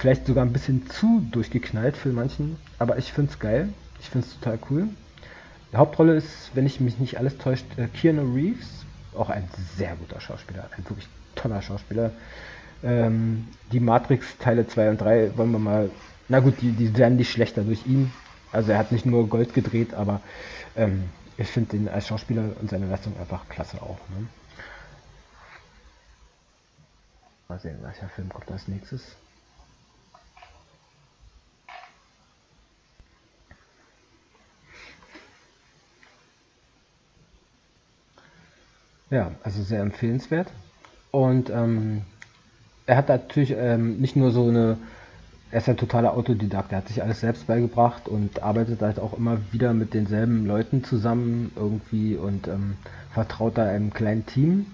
Vielleicht 0.00 0.26
sogar 0.26 0.46
ein 0.46 0.52
bisschen 0.54 0.88
zu 0.88 1.22
durchgeknallt 1.30 1.94
für 1.94 2.08
manchen, 2.08 2.56
aber 2.78 2.96
ich 2.96 3.12
finde 3.12 3.32
es 3.32 3.38
geil. 3.38 3.68
Ich 4.00 4.08
finde 4.08 4.26
es 4.26 4.40
total 4.40 4.58
cool. 4.70 4.88
Die 5.70 5.76
Hauptrolle 5.76 6.14
ist, 6.14 6.52
wenn 6.54 6.64
ich 6.64 6.80
mich 6.80 6.98
nicht 6.98 7.18
alles 7.18 7.36
täuscht, 7.36 7.66
äh, 7.76 7.86
Keanu 7.86 8.32
Reeves. 8.34 8.86
Auch 9.14 9.28
ein 9.28 9.46
sehr 9.76 9.94
guter 9.96 10.18
Schauspieler, 10.18 10.70
ein 10.74 10.88
wirklich 10.88 11.06
toller 11.34 11.60
Schauspieler. 11.60 12.12
Ähm, 12.82 13.46
die 13.72 13.80
Matrix-Teile 13.80 14.66
2 14.66 14.88
und 14.88 15.02
3 15.02 15.36
wollen 15.36 15.52
wir 15.52 15.58
mal. 15.58 15.90
Na 16.30 16.40
gut, 16.40 16.62
die, 16.62 16.72
die 16.72 16.96
werden 16.96 17.16
nicht 17.16 17.30
schlechter 17.30 17.62
durch 17.62 17.86
ihn. 17.86 18.10
Also 18.52 18.72
er 18.72 18.78
hat 18.78 18.92
nicht 18.92 19.04
nur 19.04 19.28
Gold 19.28 19.52
gedreht, 19.52 19.92
aber 19.92 20.22
ähm, 20.76 21.10
ich 21.36 21.48
finde 21.48 21.76
ihn 21.76 21.88
als 21.90 22.06
Schauspieler 22.06 22.56
und 22.58 22.70
seine 22.70 22.86
Leistung 22.86 23.12
einfach 23.20 23.46
klasse 23.50 23.82
auch. 23.82 23.98
Ne? 24.08 24.28
Mal 27.48 27.60
sehen, 27.60 27.76
welcher 27.82 28.08
Film 28.08 28.30
kommt 28.30 28.50
als 28.50 28.66
nächstes. 28.66 29.02
Ja, 39.10 39.32
also 39.42 39.62
sehr 39.62 39.80
empfehlenswert. 39.80 40.48
Und 41.10 41.50
ähm, 41.50 42.02
er 42.86 42.96
hat 42.96 43.08
natürlich 43.08 43.52
ähm, 43.56 44.00
nicht 44.00 44.16
nur 44.16 44.30
so 44.30 44.48
eine 44.48 44.78
er 45.52 45.58
ist 45.58 45.68
ein 45.68 45.76
totaler 45.76 46.12
Autodidakt. 46.14 46.72
Er 46.72 46.78
hat 46.78 46.88
sich 46.88 47.02
alles 47.02 47.20
selbst 47.20 47.46
beigebracht 47.46 48.08
und 48.08 48.42
arbeitet 48.42 48.82
halt 48.82 49.00
auch 49.00 49.16
immer 49.16 49.38
wieder 49.50 49.72
mit 49.74 49.94
denselben 49.94 50.46
Leuten 50.46 50.84
zusammen 50.84 51.50
irgendwie 51.56 52.16
und 52.16 52.46
ähm, 52.46 52.76
vertraut 53.12 53.58
da 53.58 53.66
einem 53.66 53.92
kleinen 53.92 54.26
Team. 54.26 54.66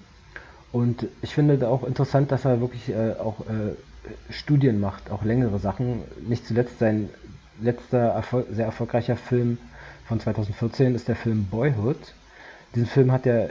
Und 0.72 1.06
ich 1.22 1.34
finde 1.34 1.56
da 1.56 1.68
auch 1.68 1.84
interessant, 1.84 2.30
dass 2.30 2.44
er 2.44 2.60
wirklich 2.60 2.90
äh, 2.90 3.14
auch 3.18 3.40
äh, 3.40 4.32
Studien 4.32 4.78
macht, 4.78 5.10
auch 5.10 5.24
längere 5.24 5.58
Sachen. 5.58 6.02
Nicht 6.28 6.46
zuletzt 6.46 6.78
sein 6.78 7.08
letzter 7.58 7.98
Erfol 7.98 8.44
sehr 8.50 8.66
erfolgreicher 8.66 9.16
Film 9.16 9.56
von 10.06 10.20
2014 10.20 10.94
ist 10.94 11.08
der 11.08 11.16
Film 11.16 11.46
Boyhood. 11.46 11.96
Diesen 12.74 12.86
Film 12.86 13.12
hat 13.12 13.24
er 13.24 13.50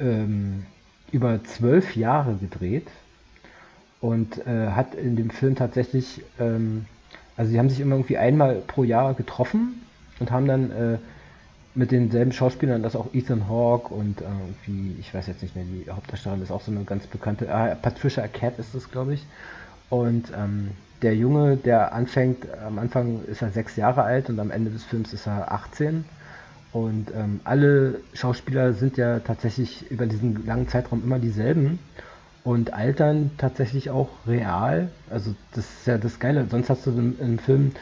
ähm, 0.00 0.64
über 1.12 1.42
zwölf 1.44 1.96
Jahre 1.96 2.34
gedreht 2.36 2.88
und 4.00 4.46
äh, 4.46 4.68
hat 4.68 4.94
in 4.94 5.16
dem 5.16 5.30
Film 5.30 5.56
tatsächlich, 5.56 6.22
ähm, 6.38 6.86
also 7.36 7.50
sie 7.50 7.58
haben 7.58 7.68
sich 7.68 7.80
immer 7.80 7.96
irgendwie 7.96 8.18
einmal 8.18 8.56
pro 8.66 8.84
Jahr 8.84 9.14
getroffen 9.14 9.82
und 10.18 10.30
haben 10.30 10.46
dann 10.46 10.70
äh, 10.70 10.98
mit 11.74 11.92
denselben 11.92 12.32
Schauspielern, 12.32 12.82
das 12.82 12.96
auch 12.96 13.14
Ethan 13.14 13.48
Hawke 13.48 13.94
und 13.94 14.20
äh, 14.20 14.24
irgendwie, 14.24 14.96
ich 14.98 15.14
weiß 15.14 15.26
jetzt 15.28 15.42
nicht 15.42 15.54
mehr, 15.54 15.64
die 15.64 15.90
Hauptdarstellerin 15.90 16.42
ist 16.42 16.50
auch 16.50 16.62
so 16.62 16.72
eine 16.72 16.84
ganz 16.84 17.06
bekannte, 17.06 17.52
ah, 17.54 17.74
Patricia 17.74 18.26
Cat 18.26 18.58
ist 18.58 18.74
das, 18.74 18.90
glaube 18.90 19.14
ich. 19.14 19.24
Und 19.88 20.32
ähm, 20.36 20.70
der 21.02 21.16
Junge, 21.16 21.56
der 21.56 21.92
anfängt, 21.92 22.46
am 22.66 22.78
Anfang 22.78 23.24
ist 23.24 23.42
er 23.42 23.50
sechs 23.50 23.76
Jahre 23.76 24.02
alt 24.02 24.28
und 24.28 24.38
am 24.38 24.50
Ende 24.50 24.70
des 24.70 24.84
Films 24.84 25.12
ist 25.12 25.26
er 25.26 25.52
18. 25.52 26.04
Und 26.72 27.08
ähm, 27.14 27.40
alle 27.44 28.00
Schauspieler 28.14 28.72
sind 28.74 28.96
ja 28.96 29.18
tatsächlich 29.20 29.90
über 29.90 30.06
diesen 30.06 30.46
langen 30.46 30.68
Zeitraum 30.68 31.02
immer 31.02 31.18
dieselben 31.18 31.80
und 32.44 32.72
altern 32.72 33.32
tatsächlich 33.38 33.90
auch 33.90 34.08
real. 34.26 34.88
Also 35.10 35.34
das 35.54 35.64
ist 35.64 35.86
ja 35.86 35.98
das 35.98 36.20
Geile. 36.20 36.46
Sonst 36.48 36.70
hast 36.70 36.86
du 36.86 36.90
einen 36.90 37.40
Film, 37.44 37.72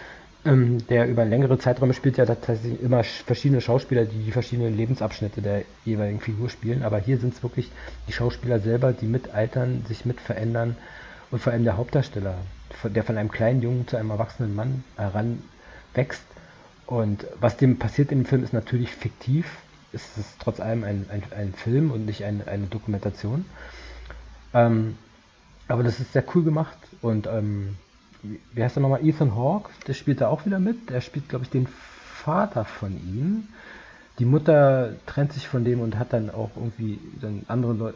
ähm, 0.44 0.79
der 0.88 1.07
über 1.09 1.24
längere 1.24 1.59
Zeiträume 1.59 1.92
spielt, 1.92 2.16
ja 2.16 2.24
tatsächlich 2.24 2.81
immer 2.81 3.05
verschiedene 3.05 3.61
Schauspieler, 3.61 4.05
die 4.07 4.24
die 4.24 4.33
verschiedenen 4.33 4.77
Lebensabschnitte 4.77 5.42
der 5.42 5.62
jeweiligen 5.85 6.20
Figur 6.20 6.48
spielen. 6.48 6.83
Aber 6.83 6.98
hier 6.98 7.18
sind 7.18 7.35
es 7.35 7.42
wirklich 7.42 7.70
die 8.09 8.12
Schauspieler 8.12 8.59
selber, 8.59 8.92
die 8.92 9.07
mit 9.07 9.35
altern, 9.35 9.85
sich 9.87 10.07
mit 10.07 10.20
verändern 10.20 10.77
und 11.31 11.40
vor 11.42 11.53
allem 11.53 11.64
der 11.64 11.77
Hauptdarsteller, 11.77 12.35
der 12.85 13.05
von 13.05 13.18
einem 13.18 13.31
kleinen 13.31 13.61
Jungen 13.61 13.87
zu 13.87 13.96
einem 13.96 14.11
erwachsenen 14.11 14.55
Mann 14.55 14.83
heranwächst. 14.96 16.24
Und 16.88 17.27
was 17.38 17.59
dem 17.59 17.79
passiert 17.79 18.11
dem 18.11 18.24
Film 18.24 18.42
ist 18.42 18.55
natürlich 18.55 18.90
fiktiv. 18.90 19.46
Es 19.92 20.16
ist 20.16 20.37
trotz 20.38 20.59
allem 20.59 20.85
ein, 20.85 21.05
ein, 21.11 21.22
ein 21.37 21.53
Film 21.53 21.90
und 21.90 22.07
nicht 22.07 22.24
ein, 22.24 22.42
eine 22.48 22.66
Dokumentation. 22.66 23.44
Ähm, 24.55 24.96
aber 25.68 25.83
das 25.83 26.01
ist 26.01 26.14
sehr 26.14 26.24
cool 26.35 26.42
gemacht 26.42 26.79
und 27.03 27.27
ähm, 27.27 27.77
wie 28.22 28.64
heißt 28.64 28.79
er 28.79 28.81
nochmal? 28.81 29.05
Ethan 29.05 29.37
Hawke, 29.37 29.70
der 29.87 29.92
spielt 29.92 30.22
da 30.22 30.29
auch 30.29 30.46
wieder 30.46 30.59
mit. 30.59 30.88
Der 30.88 31.03
spielt, 31.03 31.29
glaube 31.29 31.44
ich, 31.44 31.51
den 31.51 31.68
Vater 32.24 32.64
von 32.64 32.92
ihm. 32.92 33.48
die 34.18 34.24
Mutter 34.24 34.94
trennt 35.05 35.35
sich 35.35 35.46
von 35.46 35.64
dem 35.64 35.81
und 35.81 35.98
hat 35.98 36.14
dann 36.14 36.31
auch 36.31 36.51
irgendwie 36.57 36.98
dann 37.20 37.44
andere 37.48 37.72
Leu 37.74 37.88
äh, 37.90 37.92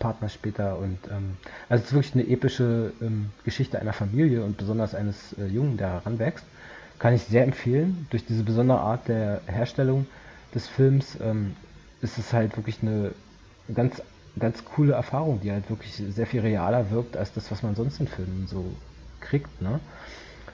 Partner 0.00 0.28
später. 0.28 0.78
Und 0.78 0.98
ähm, 1.10 1.36
also 1.68 1.82
es 1.82 1.90
ist 1.90 1.94
wirklich 1.94 2.14
eine 2.14 2.28
epische 2.28 2.92
ähm, 3.00 3.30
Geschichte 3.44 3.80
einer 3.80 3.92
Familie 3.92 4.42
und 4.42 4.58
besonders 4.58 4.96
eines 4.96 5.32
äh, 5.38 5.46
Jungen, 5.46 5.76
der 5.76 5.90
heranwächst. 5.92 6.44
Kann 7.02 7.14
ich 7.14 7.24
sehr 7.24 7.42
empfehlen. 7.42 8.06
Durch 8.10 8.24
diese 8.24 8.44
besondere 8.44 8.78
Art 8.78 9.08
der 9.08 9.40
Herstellung 9.46 10.06
des 10.54 10.68
Films 10.68 11.18
ähm, 11.20 11.56
ist 12.00 12.16
es 12.16 12.32
halt 12.32 12.56
wirklich 12.56 12.78
eine 12.80 13.10
ganz, 13.74 14.00
ganz 14.38 14.64
coole 14.64 14.92
Erfahrung, 14.92 15.40
die 15.40 15.50
halt 15.50 15.68
wirklich 15.68 15.94
sehr 15.94 16.28
viel 16.28 16.42
realer 16.42 16.92
wirkt 16.92 17.16
als 17.16 17.32
das, 17.32 17.50
was 17.50 17.64
man 17.64 17.74
sonst 17.74 17.98
in 17.98 18.06
Filmen 18.06 18.46
so 18.46 18.64
kriegt. 19.18 19.60
Ne? 19.60 19.80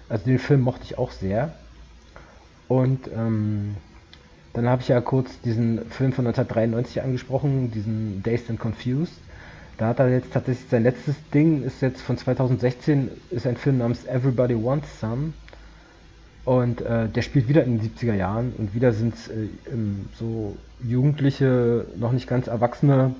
Also 0.08 0.24
den 0.24 0.38
Film 0.38 0.62
mochte 0.62 0.84
ich 0.84 0.96
auch 0.96 1.10
sehr. 1.10 1.52
Und 2.66 3.08
ähm, 3.14 3.76
dann 4.54 4.70
habe 4.70 4.80
ich 4.80 4.88
ja 4.88 5.02
kurz 5.02 5.38
diesen 5.42 5.84
Film 5.90 6.14
von 6.14 6.26
1993 6.26 7.02
angesprochen, 7.02 7.72
diesen 7.72 8.22
Dazed 8.22 8.48
and 8.48 8.58
Confused. 8.58 9.12
Da 9.76 9.88
hat 9.88 9.98
er 9.98 10.08
jetzt 10.08 10.32
tatsächlich 10.32 10.70
sein 10.70 10.84
letztes 10.84 11.16
Ding, 11.34 11.62
ist 11.62 11.82
jetzt 11.82 12.00
von 12.00 12.16
2016, 12.16 13.10
ist 13.28 13.46
ein 13.46 13.58
Film 13.58 13.76
namens 13.76 14.06
Everybody 14.06 14.54
Wants 14.54 14.98
Some. 14.98 15.34
Und 16.48 16.80
äh, 16.80 17.10
der 17.10 17.20
spielt 17.20 17.46
wieder 17.46 17.62
in 17.62 17.78
den 17.78 17.90
70er 17.90 18.14
Jahren 18.14 18.54
und 18.56 18.74
wieder 18.74 18.94
sind 18.94 19.12
es 19.12 19.28
äh, 19.28 19.48
so 20.18 20.56
Jugendliche, 20.82 21.84
noch 21.96 22.10
nicht 22.10 22.26
ganz 22.26 22.46
Erwachsene, 22.46 23.14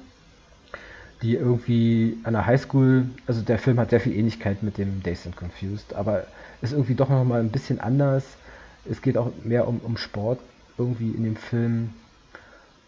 die 1.21 1.35
irgendwie 1.35 2.17
an 2.25 2.33
der 2.33 2.47
Highschool, 2.47 3.05
also 3.27 3.43
der 3.43 3.59
Film 3.59 3.79
hat 3.81 3.91
sehr 3.91 4.01
viel 4.01 4.17
Ähnlichkeit 4.17 4.63
mit 4.63 4.79
dem 4.79 5.03
Dazed 5.03 5.27
and 5.27 5.37
Confused, 5.37 5.93
aber 5.93 6.25
ist 6.63 6.73
irgendwie 6.73 6.95
doch 6.95 7.11
nochmal 7.11 7.41
ein 7.41 7.51
bisschen 7.51 7.81
anders. 7.81 8.25
Es 8.91 9.03
geht 9.03 9.19
auch 9.19 9.31
mehr 9.45 9.69
um, 9.69 9.81
um 9.81 9.99
Sport 9.99 10.41
irgendwie 10.79 11.11
in 11.11 11.25
dem 11.25 11.37
Film 11.37 11.91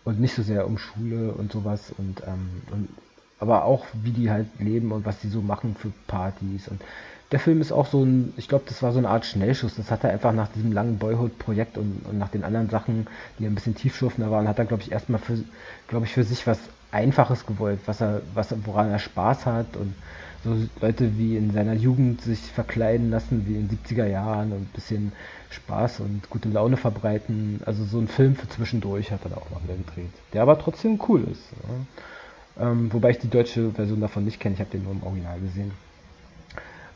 und 0.05 0.21
nicht 0.21 0.35
so 0.35 0.43
sehr 0.43 0.67
um 0.67 0.79
Schule 0.79 1.33
und 1.33 1.53
sowas 1.53 1.93
und, 1.99 2.23
ähm, 2.27 2.63
und 2.71 2.89
aber 3.41 3.67
auch 3.67 3.85
wie 3.93 4.13
die 4.13 4.31
halt 4.31 4.47
leben 4.59 4.91
und 4.91 5.05
was 5.05 5.21
die 5.21 5.29
so 5.29 5.43
machen 5.43 5.77
für 5.79 5.93
Partys 6.07 6.67
und 6.69 6.81
der 7.33 7.39
Film 7.39 7.61
ist 7.61 7.71
auch 7.71 7.87
so 7.87 8.03
ein, 8.05 8.33
ich 8.37 8.49
glaube, 8.49 8.65
das 8.67 8.83
war 8.83 8.93
so 8.93 8.99
eine 8.99 9.09
Art 9.09 9.25
Schnellschuss. 9.25 9.77
Das 9.77 9.91
hat 9.91 10.03
er 10.03 10.11
einfach 10.11 10.33
nach 10.33 10.49
diesem 10.49 10.73
langen 10.73 10.99
Boyhood-Projekt 10.99 11.79
und, 11.79 12.03
und, 12.09 12.19
nach 12.19 12.29
den 12.29 12.43
anderen 12.43 12.69
Sachen, 12.71 13.07
die 13.39 13.47
ein 13.47 13.55
bisschen 13.55 13.77
tiefschürfender 13.77 14.31
waren, 14.31 14.49
hat 14.49 14.59
er, 14.59 14.65
glaube 14.65 14.83
ich, 14.83 14.91
erstmal 14.91 15.21
für, 15.21 15.39
glaube 15.87 16.07
ich, 16.07 16.13
für 16.13 16.25
sich 16.25 16.47
was 16.47 16.59
Einfaches 16.91 17.47
gewollt, 17.47 17.79
was 17.87 18.01
er, 18.01 18.23
was, 18.35 18.53
woran 18.65 18.91
er 18.91 18.99
Spaß 18.99 19.47
hat 19.47 19.77
und 19.77 19.95
so 20.43 20.57
Leute 20.81 21.19
wie 21.19 21.37
in 21.37 21.53
seiner 21.53 21.75
Jugend 21.75 22.23
sich 22.23 22.41
verkleiden 22.41 23.11
lassen, 23.11 23.47
wie 23.47 23.55
in 23.55 23.69
den 23.69 23.79
70er 23.79 24.07
Jahren 24.07 24.53
und 24.53 24.63
ein 24.63 24.71
bisschen 24.75 25.13
Spaß 25.51 26.01
und 26.01 26.29
gute 26.31 26.49
Laune 26.49 26.77
verbreiten. 26.77 27.61
Also 27.67 27.85
so 27.85 27.99
ein 27.99 28.09
Film 28.09 28.35
für 28.35 28.49
zwischendurch 28.49 29.13
hat 29.13 29.21
er 29.25 29.31
da 29.31 29.37
auch 29.37 29.51
noch 29.51 29.63
wieder 29.63 29.77
gedreht, 29.77 30.11
der 30.33 30.43
aber 30.43 30.59
trotzdem 30.59 30.99
cool 31.09 31.25
ist. 31.31 31.43
Ja. 32.59 32.71
Ähm, 32.71 32.93
wobei 32.93 33.11
ich 33.11 33.19
die 33.19 33.31
deutsche 33.31 33.71
Version 33.71 34.01
davon 34.01 34.25
nicht 34.25 34.41
kenne, 34.41 34.55
ich 34.55 34.61
habe 34.61 34.71
den 34.71 34.83
nur 34.83 34.93
im 34.93 35.03
Original 35.03 35.39
gesehen. 35.41 35.73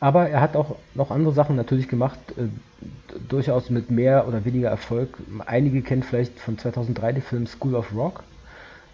Aber 0.05 0.29
er 0.29 0.43
hat 0.43 0.55
auch 0.55 0.77
noch 0.95 1.11
andere 1.11 1.33
Sachen 1.33 1.57
natürlich 1.57 1.89
gemacht, 1.89 2.19
äh, 2.37 2.43
durchaus 3.31 3.71
mit 3.71 3.91
mehr 3.91 4.29
oder 4.29 4.45
weniger 4.45 4.69
Erfolg. 4.69 5.17
Einige 5.47 5.81
kennen 5.81 6.03
vielleicht 6.03 6.39
von 6.39 6.59
2003 6.59 7.13
den 7.13 7.23
Film 7.23 7.47
School 7.47 7.75
of 7.75 7.95
Rock. 7.95 8.23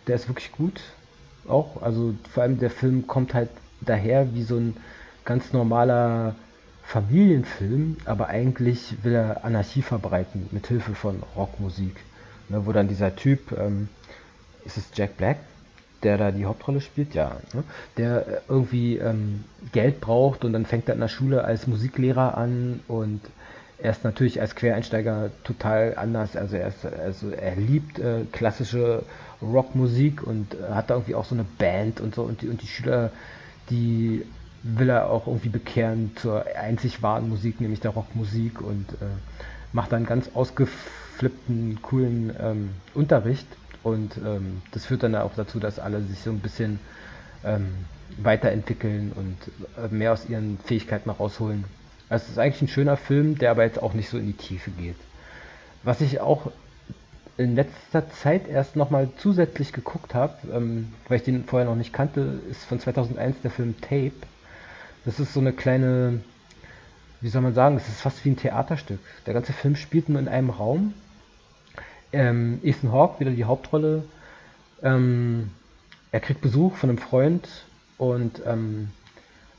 Der 0.07 0.15
ist 0.15 0.29
wirklich 0.29 0.53
gut. 0.53 0.81
Auch, 1.49 1.83
also 1.83 2.15
vor 2.33 2.45
allem 2.45 2.61
der 2.61 2.71
Film 2.71 3.09
kommt 3.09 3.35
halt 3.35 3.49
daher 3.81 4.33
wie 4.35 4.45
so 4.45 4.55
ein 4.55 4.77
ganz 5.25 5.53
normaler 5.53 6.37
Familienfilm, 6.85 7.97
aber 8.05 8.29
eigentlich 8.29 9.03
will 9.03 9.15
er 9.15 9.45
Anarchie 9.45 9.83
verbreiten 9.83 10.49
mit 10.53 10.69
Hilfe 10.69 10.95
von 10.95 11.25
Rockmusik. 11.35 11.97
Ne, 12.49 12.67
wo 12.67 12.71
dann 12.71 12.87
dieser 12.87 13.17
Typ, 13.17 13.51
ähm, 13.59 13.89
ist 14.65 14.77
es 14.77 14.85
Jack 14.95 15.17
Black, 15.17 15.39
der 16.03 16.19
da 16.19 16.31
die 16.31 16.47
Hauptrolle 16.47 16.81
spielt, 16.81 17.15
ja, 17.15 17.37
ne, 17.53 17.65
der 17.97 18.43
irgendwie 18.49 18.97
ähm, 18.97 19.45
Geld 19.73 20.01
braucht 20.01 20.45
und 20.45 20.53
dann 20.53 20.67
fängt 20.67 20.89
er 20.89 20.95
in 20.95 21.01
der 21.01 21.09
Schule 21.09 21.45
als 21.45 21.67
Musiklehrer 21.67 22.37
an 22.37 22.81
und 22.89 23.21
er 23.79 23.93
ist 23.93 24.05
natürlich 24.05 24.41
als 24.41 24.55
Quereinsteiger 24.55 25.31
total 25.43 25.95
anders. 25.97 26.37
Also 26.37 26.57
er, 26.57 26.69
ist, 26.69 26.85
also 26.85 27.31
er 27.31 27.57
liebt 27.57 27.99
äh, 27.99 28.25
klassische 28.31 29.05
Rockmusik 29.41 30.23
und 30.23 30.55
äh, 30.55 30.75
hat 30.75 30.91
da 30.91 30.95
irgendwie 30.95 31.15
auch 31.15 31.25
so 31.25 31.35
eine 31.35 31.47
Band 31.59 31.99
und 32.01 32.15
so. 32.15 32.23
Und 32.23 32.43
die, 32.43 32.49
und 32.49 32.61
die 32.61 32.67
Schüler 32.67 33.11
die 33.71 34.25
will 34.63 34.91
er 34.91 35.09
auch 35.09 35.27
irgendwie 35.27 35.49
bekehren 35.49 36.11
zur 36.17 36.45
einzig 36.57 37.03
wahren 37.03 37.29
Musik, 37.29 37.61
nämlich 37.61 37.81
der 37.81 37.93
Rockmusik 37.93 38.61
und 38.61 38.93
äh, 39.01 39.07
macht 39.73 39.93
dann 39.93 40.05
ganz 40.05 40.31
ausgeflippten, 40.35 41.81
coolen 41.81 42.35
ähm, 42.39 42.71
Unterricht 42.93 43.47
und 43.83 44.17
ähm, 44.19 44.63
das 44.73 44.87
führt 44.87 45.03
dann 45.03 45.15
auch 45.15 45.35
dazu, 45.35 45.61
dass 45.61 45.79
alle 45.79 46.03
sich 46.03 46.21
so 46.21 46.31
ein 46.31 46.41
bisschen 46.41 46.81
ähm, 47.45 47.69
weiterentwickeln 48.19 49.13
und 49.15 49.37
äh, 49.83 49.89
mehr 49.93 50.13
aus 50.13 50.29
ihren 50.29 50.59
Fähigkeiten 50.59 51.11
rausholen. 51.11 51.65
Also 52.09 52.25
es 52.25 52.31
ist 52.33 52.39
eigentlich 52.39 52.63
ein 52.63 52.69
schöner 52.69 52.97
Film, 52.97 53.39
der 53.39 53.53
aber 53.53 53.65
jetzt 53.65 53.83
auch 53.83 53.95
nicht 53.95 54.09
so 54.09 54.19
in 54.19 54.27
die 54.27 54.33
Tiefe 54.33 54.71
geht. 54.73 54.97
Was 55.83 56.01
ich 56.01 56.21
auch 56.21 56.51
in 57.41 57.55
letzter 57.55 58.11
Zeit 58.11 58.49
erst 58.49 58.77
nochmal 58.77 59.09
zusätzlich 59.17 59.73
geguckt 59.73 60.15
habe, 60.15 60.35
ähm, 60.53 60.93
weil 61.09 61.19
ich 61.19 61.25
den 61.25 61.45
vorher 61.45 61.69
noch 61.69 61.77
nicht 61.77 61.93
kannte, 61.93 62.41
ist 62.51 62.65
von 62.65 62.79
2001 62.79 63.41
der 63.43 63.51
Film 63.51 63.81
Tape. 63.81 64.13
Das 65.07 65.19
ist 65.19 65.33
so 65.33 65.41
eine 65.41 65.55
kleine, 65.55 66.21
wie 67.23 67.29
soll 67.29 67.41
man 67.41 67.55
sagen, 67.55 67.77
es 67.77 67.89
ist 67.89 68.03
fast 68.03 68.23
wie 68.25 68.31
ein 68.31 68.37
Theaterstück. 68.37 69.01
Der 69.25 69.33
ganze 69.33 69.55
Film 69.55 69.77
spielt 69.77 70.11
nur 70.11 70.21
in 70.21 70.29
einem 70.29 70.51
Raum. 70.51 70.93
Ähm, 72.13 72.61
Ethan 72.63 72.93
Hawke, 72.93 73.21
wieder 73.21 73.31
die 73.31 73.45
Hauptrolle. 73.45 74.05
Ähm, 74.83 75.51
er 76.13 76.21
kriegt 76.21 76.41
Besuch 76.41 76.77
von 76.77 76.91
einem 76.91 76.99
Freund 76.99 77.49
und 77.99 78.43
ähm, 78.47 78.91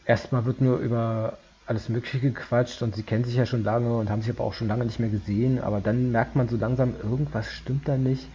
erstmal 0.06 0.46
wird 0.46 0.62
nur 0.62 0.80
über 0.80 1.38
alles 1.66 1.88
Mögliche 1.88 2.20
gequatscht 2.20 2.82
und 2.82 2.96
sie 2.96 3.04
kennen 3.04 3.24
sich 3.24 3.36
ja 3.36 3.46
schon 3.46 3.64
lange 3.64 3.96
und 3.96 4.10
haben 4.10 4.22
sich 4.22 4.32
aber 4.32 4.44
auch 4.44 4.54
schon 4.54 4.68
lange 4.68 4.86
nicht 4.86 5.00
mehr 5.00 5.10
gesehen. 5.10 5.62
Aber 5.62 5.80
dann 5.80 6.12
merkt 6.12 6.36
man 6.36 6.50
so 6.50 6.58
langsam, 6.58 6.96
irgendwas 7.02 7.50
stimmt 7.52 7.88
da 7.88 7.96
nicht. 7.96 8.28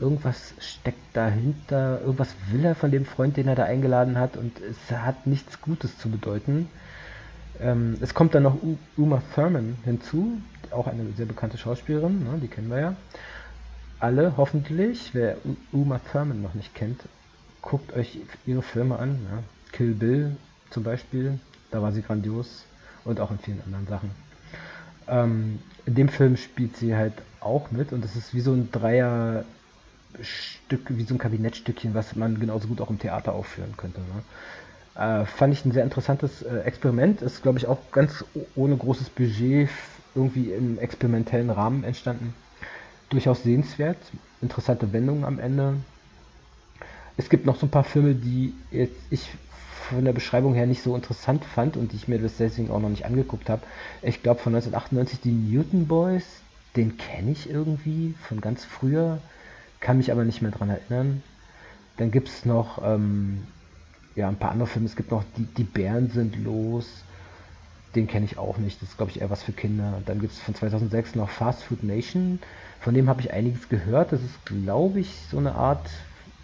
Irgendwas 0.00 0.54
steckt 0.60 1.14
dahinter. 1.14 2.00
Irgendwas 2.00 2.34
will 2.50 2.64
er 2.64 2.74
von 2.74 2.90
dem 2.90 3.04
Freund, 3.04 3.36
den 3.36 3.48
er 3.48 3.56
da 3.56 3.64
eingeladen 3.64 4.16
hat. 4.16 4.36
Und 4.36 4.52
es 4.60 4.96
hat 4.96 5.26
nichts 5.26 5.60
Gutes 5.60 5.98
zu 5.98 6.08
bedeuten. 6.08 6.68
Ähm, 7.60 7.96
es 8.00 8.14
kommt 8.14 8.34
dann 8.34 8.44
noch 8.44 8.56
Uma 8.96 9.22
Thurman 9.34 9.76
hinzu. 9.84 10.40
Auch 10.70 10.86
eine 10.86 11.04
sehr 11.16 11.26
bekannte 11.26 11.58
Schauspielerin. 11.58 12.20
Ne, 12.20 12.38
die 12.40 12.48
kennen 12.48 12.70
wir 12.70 12.80
ja. 12.80 12.96
Alle 14.00 14.36
hoffentlich. 14.36 15.10
Wer 15.12 15.36
Uma 15.72 15.98
Thurman 15.98 16.40
noch 16.42 16.54
nicht 16.54 16.74
kennt, 16.74 17.00
guckt 17.62 17.92
euch 17.94 18.18
ihre 18.46 18.62
Filme 18.62 18.98
an. 18.98 19.18
Ja. 19.30 19.42
Kill 19.72 19.94
Bill 19.94 20.36
zum 20.70 20.84
Beispiel. 20.84 21.38
Da 21.70 21.82
war 21.82 21.92
sie 21.92 22.02
grandios 22.02 22.64
und 23.04 23.20
auch 23.20 23.30
in 23.30 23.38
vielen 23.38 23.62
anderen 23.64 23.86
Sachen. 23.86 24.10
Ähm, 25.08 25.58
in 25.84 25.94
dem 25.94 26.08
Film 26.08 26.36
spielt 26.36 26.76
sie 26.76 26.94
halt 26.94 27.14
auch 27.40 27.70
mit 27.70 27.92
und 27.92 28.04
es 28.04 28.14
ist 28.16 28.34
wie 28.34 28.40
so 28.40 28.52
ein 28.52 28.70
Dreierstück, 28.70 29.44
wie 30.88 31.04
so 31.04 31.14
ein 31.14 31.18
Kabinettstückchen, 31.18 31.94
was 31.94 32.14
man 32.16 32.38
genauso 32.38 32.68
gut 32.68 32.80
auch 32.80 32.90
im 32.90 32.98
Theater 32.98 33.32
aufführen 33.32 33.76
könnte. 33.76 34.00
Ne? 34.00 34.22
Äh, 35.02 35.26
fand 35.26 35.52
ich 35.52 35.64
ein 35.64 35.72
sehr 35.72 35.84
interessantes 35.84 36.42
äh, 36.42 36.60
Experiment. 36.60 37.22
Ist, 37.22 37.42
glaube 37.42 37.58
ich, 37.58 37.66
auch 37.66 37.78
ganz 37.90 38.24
ohne 38.54 38.76
großes 38.76 39.10
Budget 39.10 39.68
irgendwie 40.14 40.52
im 40.52 40.78
experimentellen 40.78 41.50
Rahmen 41.50 41.84
entstanden. 41.84 42.34
Durchaus 43.10 43.42
sehenswert. 43.42 43.98
Interessante 44.40 44.92
Wendungen 44.92 45.24
am 45.24 45.38
Ende. 45.38 45.76
Es 47.16 47.28
gibt 47.28 47.46
noch 47.46 47.56
so 47.56 47.66
ein 47.66 47.70
paar 47.70 47.84
Filme, 47.84 48.14
die 48.14 48.54
jetzt 48.70 48.96
ich 49.10 49.28
von 49.88 50.04
der 50.04 50.12
Beschreibung 50.12 50.54
her 50.54 50.66
nicht 50.66 50.82
so 50.82 50.94
interessant 50.94 51.44
fand 51.44 51.76
und 51.76 51.94
ich 51.94 52.08
mir 52.08 52.18
deswegen 52.18 52.70
auch 52.70 52.80
noch 52.80 52.90
nicht 52.90 53.06
angeguckt 53.06 53.48
habe. 53.48 53.62
Ich 54.02 54.22
glaube 54.22 54.40
von 54.40 54.54
1998 54.54 55.20
die 55.20 55.32
Newton 55.32 55.88
Boys, 55.88 56.24
den 56.76 56.98
kenne 56.98 57.30
ich 57.30 57.48
irgendwie 57.48 58.14
von 58.28 58.40
ganz 58.40 58.64
früher, 58.64 59.18
kann 59.80 59.96
mich 59.96 60.12
aber 60.12 60.24
nicht 60.24 60.42
mehr 60.42 60.50
dran 60.50 60.68
erinnern. 60.68 61.22
Dann 61.96 62.10
gibt 62.10 62.28
es 62.28 62.44
noch 62.44 62.82
ähm, 62.84 63.42
ja, 64.14 64.28
ein 64.28 64.36
paar 64.36 64.50
andere 64.52 64.68
Filme. 64.68 64.86
Es 64.86 64.96
gibt 64.96 65.10
noch 65.10 65.24
Die, 65.36 65.44
die 65.44 65.64
Bären 65.64 66.10
sind 66.10 66.36
los. 66.44 66.86
Den 67.94 68.06
kenne 68.06 68.26
ich 68.26 68.38
auch 68.38 68.58
nicht. 68.58 68.82
Das 68.82 68.90
ist, 68.90 68.96
glaube 68.96 69.12
ich, 69.12 69.20
eher 69.20 69.30
was 69.30 69.42
für 69.42 69.52
Kinder. 69.52 70.00
Dann 70.06 70.20
gibt 70.20 70.32
es 70.32 70.40
von 70.40 70.54
2006 70.54 71.14
noch 71.14 71.30
Fast 71.30 71.62
Food 71.62 71.82
Nation. 71.82 72.40
Von 72.80 72.94
dem 72.94 73.08
habe 73.08 73.20
ich 73.20 73.32
einiges 73.32 73.68
gehört. 73.68 74.12
Das 74.12 74.22
ist, 74.22 74.44
glaube 74.44 75.00
ich, 75.00 75.14
so 75.30 75.38
eine 75.38 75.54
Art 75.54 75.88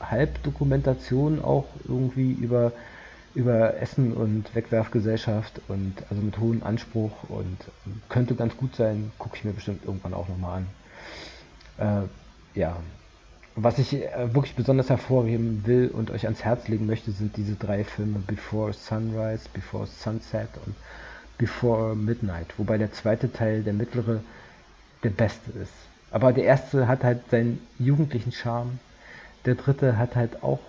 Halbdokumentation 0.01 1.43
auch 1.43 1.67
irgendwie 1.87 2.33
über 2.33 2.73
über 3.35 3.81
Essen 3.81 4.13
und 4.13 4.55
Wegwerfgesellschaft 4.55 5.61
und 5.69 5.95
also 6.09 6.23
mit 6.23 6.39
hohem 6.39 6.63
Anspruch 6.63 7.11
und 7.29 7.59
könnte 8.09 8.37
ganz 8.37 8.57
gut 8.57 8.77
sein, 8.77 9.11
gucke 9.19 9.37
ich 9.37 9.45
mir 9.45 9.53
bestimmt 9.53 9.85
irgendwann 9.85 10.15
auch 10.15 10.29
nochmal 10.29 10.63
an. 11.79 12.09
Äh, 12.55 12.59
ja. 12.59 12.77
Was 13.57 13.79
ich 13.79 13.95
äh, 13.95 14.35
wirklich 14.35 14.55
besonders 14.55 14.89
hervorheben 14.89 15.63
will 15.67 15.89
und 15.89 16.11
euch 16.11 16.25
ans 16.25 16.45
Herz 16.45 16.69
legen 16.69 16.87
möchte, 16.87 17.13
sind 17.13 17.37
diese 17.37 17.55
drei 17.55 17.85
Filme 17.85 18.21
Before 18.21 18.73
Sunrise, 18.73 19.49
Before 19.53 19.87
Sunset 19.87 20.49
und 20.65 20.75
Before 21.39 21.97
Midnight, 21.97 22.47
wobei 22.59 22.79
der 22.79 22.93
zweite 22.93 23.33
Teil, 23.33 23.63
der 23.63 23.73
mittlere, 23.73 24.21
der 25.03 25.11
beste 25.11 25.51
ist. 25.53 25.73
Aber 26.11 26.33
der 26.33 26.45
erste 26.45 26.87
hat 26.87 27.03
halt 27.03 27.29
seinen 27.31 27.61
jugendlichen 27.79 28.33
Charme. 28.33 28.79
Der 29.45 29.57
dritte 29.57 29.99
hat 29.99 30.15
halt 30.15 30.43
auch 30.43 30.61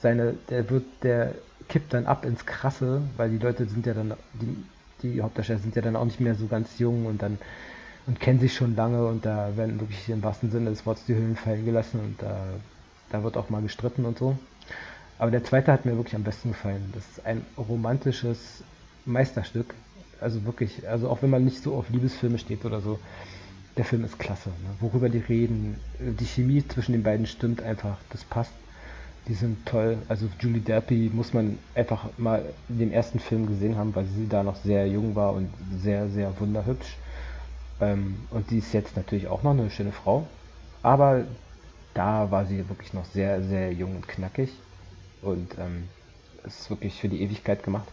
seine, 0.00 0.34
der 0.50 0.68
wird, 0.70 0.84
der 1.02 1.34
kippt 1.68 1.94
dann 1.94 2.06
ab 2.06 2.24
ins 2.24 2.44
Krasse, 2.44 3.00
weil 3.16 3.30
die 3.30 3.38
Leute 3.38 3.66
sind 3.66 3.86
ja 3.86 3.94
dann, 3.94 4.14
die, 4.34 4.62
die 5.02 5.22
Hauptdarsteller 5.22 5.60
sind 5.60 5.74
ja 5.76 5.82
dann 5.82 5.96
auch 5.96 6.04
nicht 6.04 6.20
mehr 6.20 6.34
so 6.34 6.46
ganz 6.46 6.78
jung 6.78 7.06
und 7.06 7.22
dann 7.22 7.38
und 8.06 8.18
kennen 8.18 8.40
sich 8.40 8.54
schon 8.54 8.76
lange 8.76 9.06
und 9.06 9.24
da 9.24 9.56
werden 9.56 9.78
wirklich 9.78 10.08
im 10.08 10.22
wahrsten 10.22 10.50
Sinne 10.50 10.70
des 10.70 10.84
Wortes 10.86 11.04
die 11.06 11.14
Hüllen 11.14 11.36
fallen 11.36 11.64
gelassen 11.64 12.00
und 12.00 12.22
da, 12.22 12.44
da 13.10 13.22
wird 13.22 13.36
auch 13.36 13.50
mal 13.50 13.62
gestritten 13.62 14.04
und 14.04 14.18
so. 14.18 14.36
Aber 15.18 15.30
der 15.30 15.44
zweite 15.44 15.70
hat 15.70 15.84
mir 15.84 15.96
wirklich 15.96 16.16
am 16.16 16.24
besten 16.24 16.52
gefallen. 16.52 16.90
Das 16.94 17.06
ist 17.06 17.26
ein 17.26 17.44
romantisches 17.56 18.64
Meisterstück. 19.04 19.74
Also 20.20 20.44
wirklich, 20.44 20.88
also 20.88 21.08
auch 21.08 21.22
wenn 21.22 21.30
man 21.30 21.44
nicht 21.44 21.62
so 21.62 21.74
auf 21.74 21.88
Liebesfilme 21.90 22.38
steht 22.38 22.64
oder 22.64 22.80
so, 22.80 22.98
der 23.76 23.84
Film 23.84 24.04
ist 24.04 24.18
klasse. 24.18 24.50
Ne? 24.50 24.74
Worüber 24.80 25.08
die 25.08 25.18
reden, 25.18 25.76
die 25.98 26.26
Chemie 26.26 26.66
zwischen 26.66 26.92
den 26.92 27.02
beiden 27.02 27.26
stimmt 27.26 27.62
einfach, 27.62 27.96
das 28.10 28.24
passt. 28.24 28.52
Die 29.28 29.34
sind 29.34 29.64
toll. 29.66 29.98
Also 30.08 30.28
Julie 30.40 30.60
Delpy 30.60 31.10
muss 31.12 31.32
man 31.32 31.58
einfach 31.74 32.06
mal 32.18 32.44
in 32.68 32.78
dem 32.78 32.92
ersten 32.92 33.20
Film 33.20 33.46
gesehen 33.46 33.76
haben, 33.76 33.94
weil 33.94 34.06
sie 34.06 34.28
da 34.28 34.42
noch 34.42 34.56
sehr 34.56 34.86
jung 34.88 35.14
war 35.14 35.34
und 35.34 35.48
sehr, 35.82 36.08
sehr 36.08 36.38
wunderhübsch. 36.40 36.96
Ähm, 37.80 38.16
und 38.30 38.50
die 38.50 38.58
ist 38.58 38.72
jetzt 38.72 38.96
natürlich 38.96 39.28
auch 39.28 39.42
noch 39.42 39.52
eine 39.52 39.70
schöne 39.70 39.92
Frau. 39.92 40.26
Aber 40.82 41.24
da 41.94 42.30
war 42.30 42.46
sie 42.46 42.68
wirklich 42.68 42.92
noch 42.92 43.04
sehr, 43.04 43.42
sehr 43.42 43.72
jung 43.72 43.96
und 43.96 44.08
knackig. 44.08 44.50
Und 45.22 45.56
ähm, 45.58 45.84
ist 46.44 46.70
wirklich 46.70 46.98
für 47.00 47.08
die 47.08 47.22
Ewigkeit 47.22 47.62
gemacht. 47.62 47.88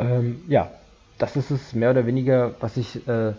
Ähm, 0.00 0.42
ja, 0.48 0.70
das 1.18 1.36
ist 1.36 1.50
es 1.50 1.74
mehr 1.74 1.90
oder 1.90 2.06
weniger, 2.06 2.54
was 2.60 2.76
ich 2.76 3.06
äh, 3.06 3.32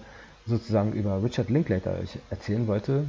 sozusagen 0.45 0.93
über 0.93 1.23
Richard 1.23 1.49
Linklater 1.49 1.97
erzählen 2.29 2.67
wollte. 2.67 3.05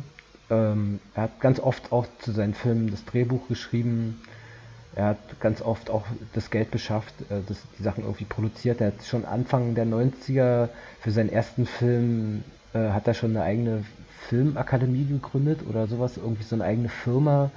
Ähm, 0.51 0.99
er 1.15 1.25
hat 1.25 1.41
ganz 1.41 1.61
oft 1.61 1.93
auch 1.93 2.07
zu 2.19 2.33
seinen 2.33 2.55
Filmen 2.55 2.91
das 2.91 3.05
Drehbuch 3.05 3.47
geschrieben. 3.49 4.21
Er 4.95 5.07
hat 5.07 5.41
ganz 5.41 5.63
oft 5.63 5.91
auch 5.91 6.05
das 6.35 6.51
Geld 6.51 6.71
beschafft, 6.71 7.15
äh, 7.31 7.41
das, 7.47 7.59
die 7.79 7.83
Sachen 7.83 8.05
irgendwie 8.05 8.25
produziert. 8.25 8.81
Er 8.81 8.89
hat 8.89 9.05
schon 9.05 9.25
Anfang 9.25 9.75
der 9.75 9.87
90er 9.87 10.69
für 11.01 11.11
seinen 11.11 11.31
ersten 11.31 11.67
Film, 11.67 12.45
äh, 12.73 12.91
hat 12.91 13.07
er 13.07 13.15
schon 13.15 13.31
eine 13.31 13.43
eigene 13.43 13.85
Filmakademie 14.29 15.05
gegründet 15.07 15.61
oder 15.69 15.87
sowas, 15.87 16.17
irgendwie 16.17 16.45
so 16.45 16.57
eine 16.57 16.65
eigene 16.65 16.89
Firma, 16.89 17.51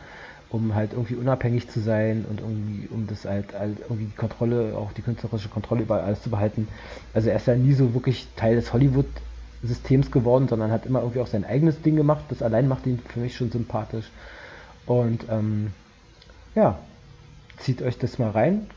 um 0.50 0.76
halt 0.76 0.94
irgendwie 0.94 1.16
unabhängig 1.16 1.70
zu 1.70 1.80
sein 1.80 2.26
und 2.30 2.40
irgendwie, 2.40 2.88
um 2.88 3.08
das 3.08 3.26
halt, 3.26 3.54
halt 3.58 3.80
irgendwie 3.82 4.06
die 4.06 4.16
Kontrolle, 4.16 4.76
auch 4.78 4.94
die 4.94 5.02
künstlerische 5.02 5.50
Kontrolle 5.50 5.84
über 5.84 6.04
alles 6.04 6.22
zu 6.22 6.30
behalten. 6.30 6.68
Also 7.14 7.30
er 7.30 7.38
ist 7.38 7.48
ja 7.48 7.56
nie 7.56 7.74
so 7.74 7.94
wirklich 7.94 8.28
Teil 8.36 8.56
des 8.56 8.72
Hollywood-Systems 8.72 10.12
geworden, 10.12 10.48
sondern 10.48 10.72
hat 10.72 10.86
immer 10.86 11.00
irgendwie 11.00 11.20
auch 11.20 11.28
sein 11.28 11.46
eigenes 11.46 11.82
Ding 11.82 11.96
gemacht. 11.96 12.26
Das 12.30 12.42
allein 12.42 12.68
macht 12.68 12.86
ihn 12.86 13.00
für 13.00 13.20
mich 13.20 13.36
schon 13.36 13.52
sympathisch. 13.52 14.10
Und 14.86 15.26
ähm, 15.30 15.72
ja, 16.54 16.78
zieht 17.58 17.82
euch 17.82 17.98
das 17.98 18.20
mal 18.20 18.30
rein. 18.30 18.68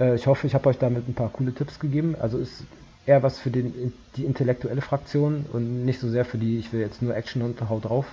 Äh, 0.00 0.14
ich 0.14 0.26
hoffe, 0.26 0.46
ich 0.46 0.54
habe 0.54 0.68
euch 0.68 0.78
damit 0.78 1.08
ein 1.08 1.14
paar 1.14 1.28
coole 1.28 1.52
Tipps 1.52 1.78
gegeben. 1.78 2.16
Also 2.18 2.38
ist 2.38 2.64
eher 3.06 3.22
was 3.22 3.38
für 3.38 3.50
den, 3.50 3.92
die 4.16 4.24
intellektuelle 4.24 4.80
Fraktion 4.80 5.46
und 5.52 5.84
nicht 5.84 6.00
so 6.00 6.08
sehr 6.08 6.24
für 6.24 6.38
die, 6.38 6.58
ich 6.58 6.72
will 6.72 6.80
jetzt 6.80 7.02
nur 7.02 7.14
Action 7.16 7.42
und 7.42 7.68
hau 7.68 7.80
drauf. 7.80 8.06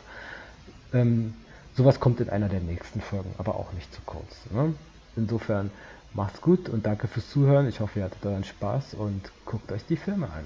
Ähm, 0.94 1.34
sowas 1.76 2.00
kommt 2.00 2.20
in 2.20 2.30
einer 2.30 2.50
der 2.50 2.62
nächsten 2.62 3.02
Folgen, 3.02 3.34
aber 3.38 3.56
auch 3.56 3.72
nicht 3.74 3.94
zu 3.94 4.02
kurz. 4.06 4.50
Ne? 4.52 4.74
Insofern 5.16 5.72
macht's 6.14 6.42
gut 6.42 6.70
und 6.70 6.86
danke 6.86 7.08
fürs 7.08 7.30
Zuhören. 7.30 7.68
Ich 7.68 7.80
hoffe, 7.80 8.00
ihr 8.00 8.06
hattet 8.06 8.26
euren 8.26 8.44
Spaß 8.44 8.94
und 8.96 9.22
guckt 9.46 9.72
euch 9.72 9.86
die 9.86 9.98
Filme 9.98 10.28
an. 10.28 10.46